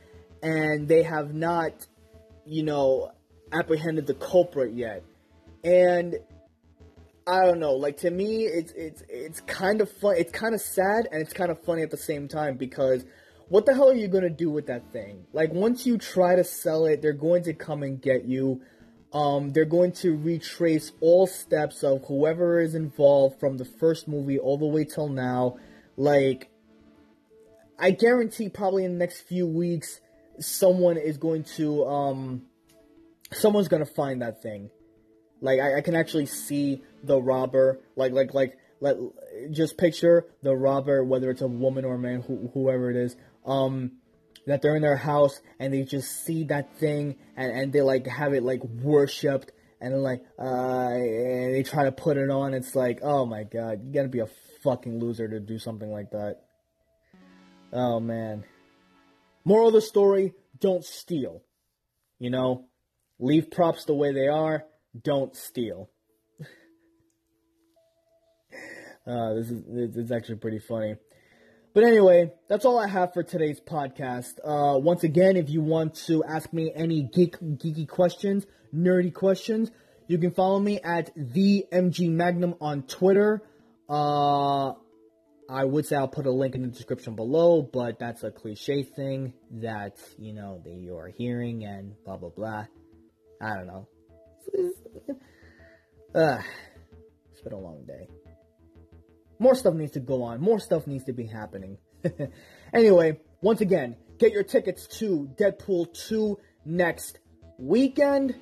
and 0.44 0.90
they 0.90 1.04
have 1.04 1.34
not, 1.34 1.88
you 2.46 2.64
know, 2.64 3.14
apprehended 3.54 4.08
the 4.08 4.14
culprit 4.14 4.74
yet. 4.74 5.04
And 5.64 6.16
I 7.28 7.46
don't 7.46 7.60
know, 7.60 7.74
like 7.74 7.98
to 7.98 8.12
me 8.12 8.46
it's 8.46 8.72
it's 8.72 9.04
it's 9.10 9.42
kind 9.42 9.82
of 9.82 9.92
fun 9.92 10.16
it's 10.18 10.32
kind 10.32 10.56
of 10.56 10.62
sad 10.62 11.10
and 11.12 11.22
it's 11.22 11.34
kind 11.34 11.52
of 11.52 11.62
funny 11.62 11.82
at 11.82 11.92
the 11.92 11.98
same 11.98 12.30
time 12.30 12.56
because 12.56 13.04
what 13.50 13.66
the 13.66 13.74
hell 13.74 13.90
are 13.90 13.96
you 13.96 14.08
gonna 14.08 14.30
do 14.30 14.50
with 14.50 14.68
that 14.68 14.94
thing? 14.94 15.26
Like 15.34 15.52
once 15.52 15.86
you 15.86 15.98
try 15.98 16.36
to 16.36 16.44
sell 16.44 16.86
it, 16.86 17.02
they're 17.02 17.12
going 17.12 17.44
to 17.44 17.54
come 17.54 17.84
and 17.84 18.02
get 18.02 18.26
you. 18.26 18.62
Um, 19.14 19.52
they're 19.52 19.66
going 19.66 19.94
to 19.94 20.16
retrace 20.16 20.92
all 21.02 21.28
steps 21.28 21.84
of 21.84 22.06
whoever 22.08 22.60
is 22.60 22.76
involved 22.76 23.40
from 23.40 23.58
the 23.58 23.66
first 23.66 24.08
movie 24.08 24.38
all 24.38 24.58
the 24.58 24.66
way 24.66 24.84
till 24.84 25.08
now. 25.08 25.58
Like, 25.96 26.50
I 27.80 27.92
guarantee 27.92 28.50
probably 28.50 28.84
in 28.84 28.92
the 28.94 28.98
next 28.98 29.22
few 29.22 29.48
weeks, 29.48 30.02
someone 30.40 30.98
is 30.98 31.18
going 31.18 31.46
to, 31.56 31.86
um, 31.86 32.44
someone's 33.32 33.70
gonna 33.70 33.86
find 33.86 34.22
that 34.22 34.42
thing. 34.42 34.70
Like, 35.42 35.60
I, 35.60 35.78
I 35.78 35.82
can 35.82 35.96
actually 35.96 36.26
see 36.26 36.82
the 37.04 37.22
robber, 37.22 37.80
like, 37.96 38.12
like, 38.12 38.34
like, 38.34 38.58
let 38.80 38.98
just 39.52 39.78
picture 39.78 40.26
the 40.44 40.56
robber, 40.56 41.04
whether 41.04 41.30
it's 41.30 41.42
a 41.42 41.48
woman 41.48 41.86
or 41.86 41.96
a 41.96 42.00
man, 42.00 42.22
wh- 42.22 42.54
whoever 42.54 42.90
it 42.90 42.96
is, 42.96 43.16
um, 43.46 43.94
that 44.48 44.62
they're 44.62 44.76
in 44.76 44.82
their 44.82 44.98
house 44.98 45.42
and 45.60 45.74
they 45.74 45.84
just 45.84 46.26
see 46.26 46.46
that 46.46 46.78
thing 46.78 47.18
and, 47.36 47.52
and 47.52 47.74
they 47.74 47.82
like 47.82 48.08
have 48.08 48.34
it 48.34 48.44
like 48.44 48.64
worshipped 48.64 49.52
and 49.82 50.02
like 50.02 50.24
uh 50.40 50.90
and 50.90 51.54
they 51.54 51.64
try 51.64 51.84
to 51.84 51.92
put 51.92 52.18
it 52.18 52.30
on. 52.30 52.54
It's 52.54 52.74
like 52.74 53.00
oh 53.04 53.26
my 53.26 53.44
god 53.44 53.82
you 53.86 53.94
gotta 53.94 54.08
be 54.08 54.20
a 54.20 54.30
fucking 54.64 55.00
loser 55.00 55.28
to 55.28 55.40
do 55.40 55.60
something 55.60 55.92
like 55.92 56.12
that. 56.12 56.38
Oh 57.74 58.00
man. 58.00 58.46
Moral 59.44 59.68
of 59.68 59.74
the 59.74 59.82
story 59.82 60.34
don't 60.60 60.84
steal 60.84 61.44
you 62.20 62.30
know? 62.32 62.66
Leave 63.20 63.52
props 63.52 63.86
the 63.86 63.94
way 63.94 64.14
they 64.14 64.28
are 64.28 64.64
don't 65.04 65.36
steal 65.36 65.90
uh, 69.08 69.34
this 69.34 69.50
is 69.52 69.96
it's 69.96 70.12
actually 70.12 70.38
pretty 70.38 70.60
funny 70.60 70.96
but 71.78 71.84
anyway, 71.84 72.32
that's 72.48 72.66
all 72.66 72.80
I 72.80 72.88
have 72.88 73.14
for 73.14 73.22
today's 73.22 73.60
podcast. 73.60 74.40
Uh, 74.44 74.80
once 74.80 75.04
again, 75.04 75.38
if 75.38 75.48
you 75.48 75.62
want 75.62 75.94
to 76.08 76.24
ask 76.24 76.52
me 76.52 76.72
any 76.74 77.04
geek, 77.04 77.38
geeky 77.38 77.88
questions, 77.88 78.48
nerdy 78.74 79.14
questions, 79.14 79.70
you 80.08 80.18
can 80.18 80.32
follow 80.32 80.60
me 80.60 80.80
at 80.80 81.12
the 81.16 81.68
MG 81.72 82.10
Magnum 82.10 82.56
on 82.62 82.82
Twitter. 82.82 83.44
Uh, 83.88 84.70
I 85.50 85.66
would 85.66 85.86
say 85.86 85.96
I'll 85.98 86.08
put 86.08 86.26
a 86.26 86.32
link 86.32 86.56
in 86.56 86.64
the 86.64 86.68
description 86.70 87.16
below, 87.16 87.62
but 87.62 88.00
that's 88.00 88.24
a 88.24 88.32
cliche 88.32 88.82
thing 88.82 89.34
that 89.62 89.98
you 90.18 90.34
know 90.34 90.60
that 90.64 90.74
you 90.74 90.98
are 90.98 91.10
hearing 91.10 91.64
and 91.64 91.94
blah 92.06 92.18
blah 92.18 92.30
blah. 92.30 92.66
I 93.40 93.54
don't 93.54 93.68
know. 93.68 93.88
Uh, 96.16 96.42
it's 97.32 97.42
been 97.42 97.54
a 97.54 97.60
long 97.60 97.84
day. 97.86 98.08
More 99.40 99.54
stuff 99.54 99.76
needs 99.76 99.92
to 99.92 100.00
go 100.00 100.24
on. 100.24 100.42
More 100.42 100.60
stuff 100.60 100.88
needs 100.88 101.04
to 101.04 101.14
be 101.14 101.26
happening. 101.26 101.78
anyway, 102.74 103.20
once 103.42 103.62
again, 103.62 103.96
get 104.18 104.32
your 104.32 104.44
tickets 104.44 104.88
to 105.00 105.30
Deadpool 105.38 105.94
2 106.08 106.40
next 106.66 107.20
weekend, 107.60 108.36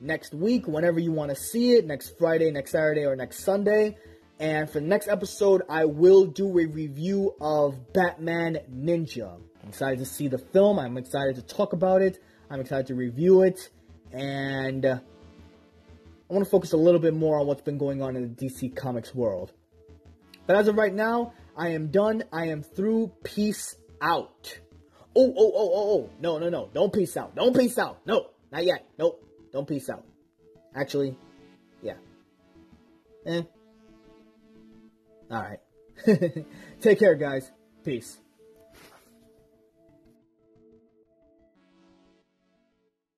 next 0.00 0.34
week, 0.34 0.66
whenever 0.66 0.98
you 0.98 1.12
want 1.12 1.30
to 1.30 1.36
see 1.36 1.74
it, 1.74 1.86
next 1.86 2.18
Friday, 2.18 2.50
next 2.50 2.72
Saturday, 2.72 3.04
or 3.04 3.14
next 3.14 3.44
Sunday. 3.44 3.96
And 4.40 4.68
for 4.68 4.80
the 4.80 4.86
next 4.86 5.08
episode, 5.08 5.62
I 5.68 5.84
will 5.84 6.24
do 6.24 6.48
a 6.58 6.66
review 6.66 7.34
of 7.40 7.92
Batman 7.92 8.58
Ninja. 8.72 9.38
I'm 9.62 9.68
excited 9.68 9.98
to 9.98 10.06
see 10.06 10.28
the 10.28 10.38
film. 10.38 10.78
I'm 10.78 10.96
excited 10.96 11.36
to 11.36 11.42
talk 11.42 11.74
about 11.74 12.00
it. 12.00 12.18
I'm 12.50 12.60
excited 12.60 12.86
to 12.86 12.94
review 12.94 13.42
it. 13.42 13.68
And 14.12 15.00
I 16.30 16.32
want 16.32 16.44
to 16.44 16.50
focus 16.50 16.72
a 16.72 16.76
little 16.76 17.00
bit 17.00 17.12
more 17.12 17.40
on 17.40 17.48
what's 17.48 17.62
been 17.62 17.76
going 17.76 18.00
on 18.02 18.14
in 18.14 18.34
the 18.36 18.46
DC 18.46 18.76
Comics 18.76 19.12
world. 19.12 19.52
But 20.46 20.54
as 20.54 20.68
of 20.68 20.76
right 20.76 20.94
now, 20.94 21.32
I 21.56 21.70
am 21.70 21.88
done. 21.88 22.22
I 22.32 22.46
am 22.46 22.62
through. 22.62 23.10
Peace 23.24 23.74
out. 24.00 24.60
Oh, 25.16 25.34
oh, 25.36 25.52
oh, 25.56 25.70
oh, 25.74 25.92
oh. 25.92 26.10
No, 26.20 26.38
no, 26.38 26.48
no. 26.48 26.70
Don't 26.72 26.92
peace 26.92 27.16
out. 27.16 27.34
Don't 27.34 27.56
peace 27.56 27.76
out. 27.78 28.06
No, 28.06 28.26
not 28.52 28.64
yet. 28.64 28.86
Nope. 28.96 29.20
Don't 29.52 29.66
peace 29.66 29.90
out. 29.90 30.04
Actually, 30.72 31.16
yeah. 31.82 31.94
Eh. 33.26 33.42
Alright. 35.32 35.58
Take 36.80 37.00
care, 37.00 37.16
guys. 37.16 37.50
Peace. 37.84 38.19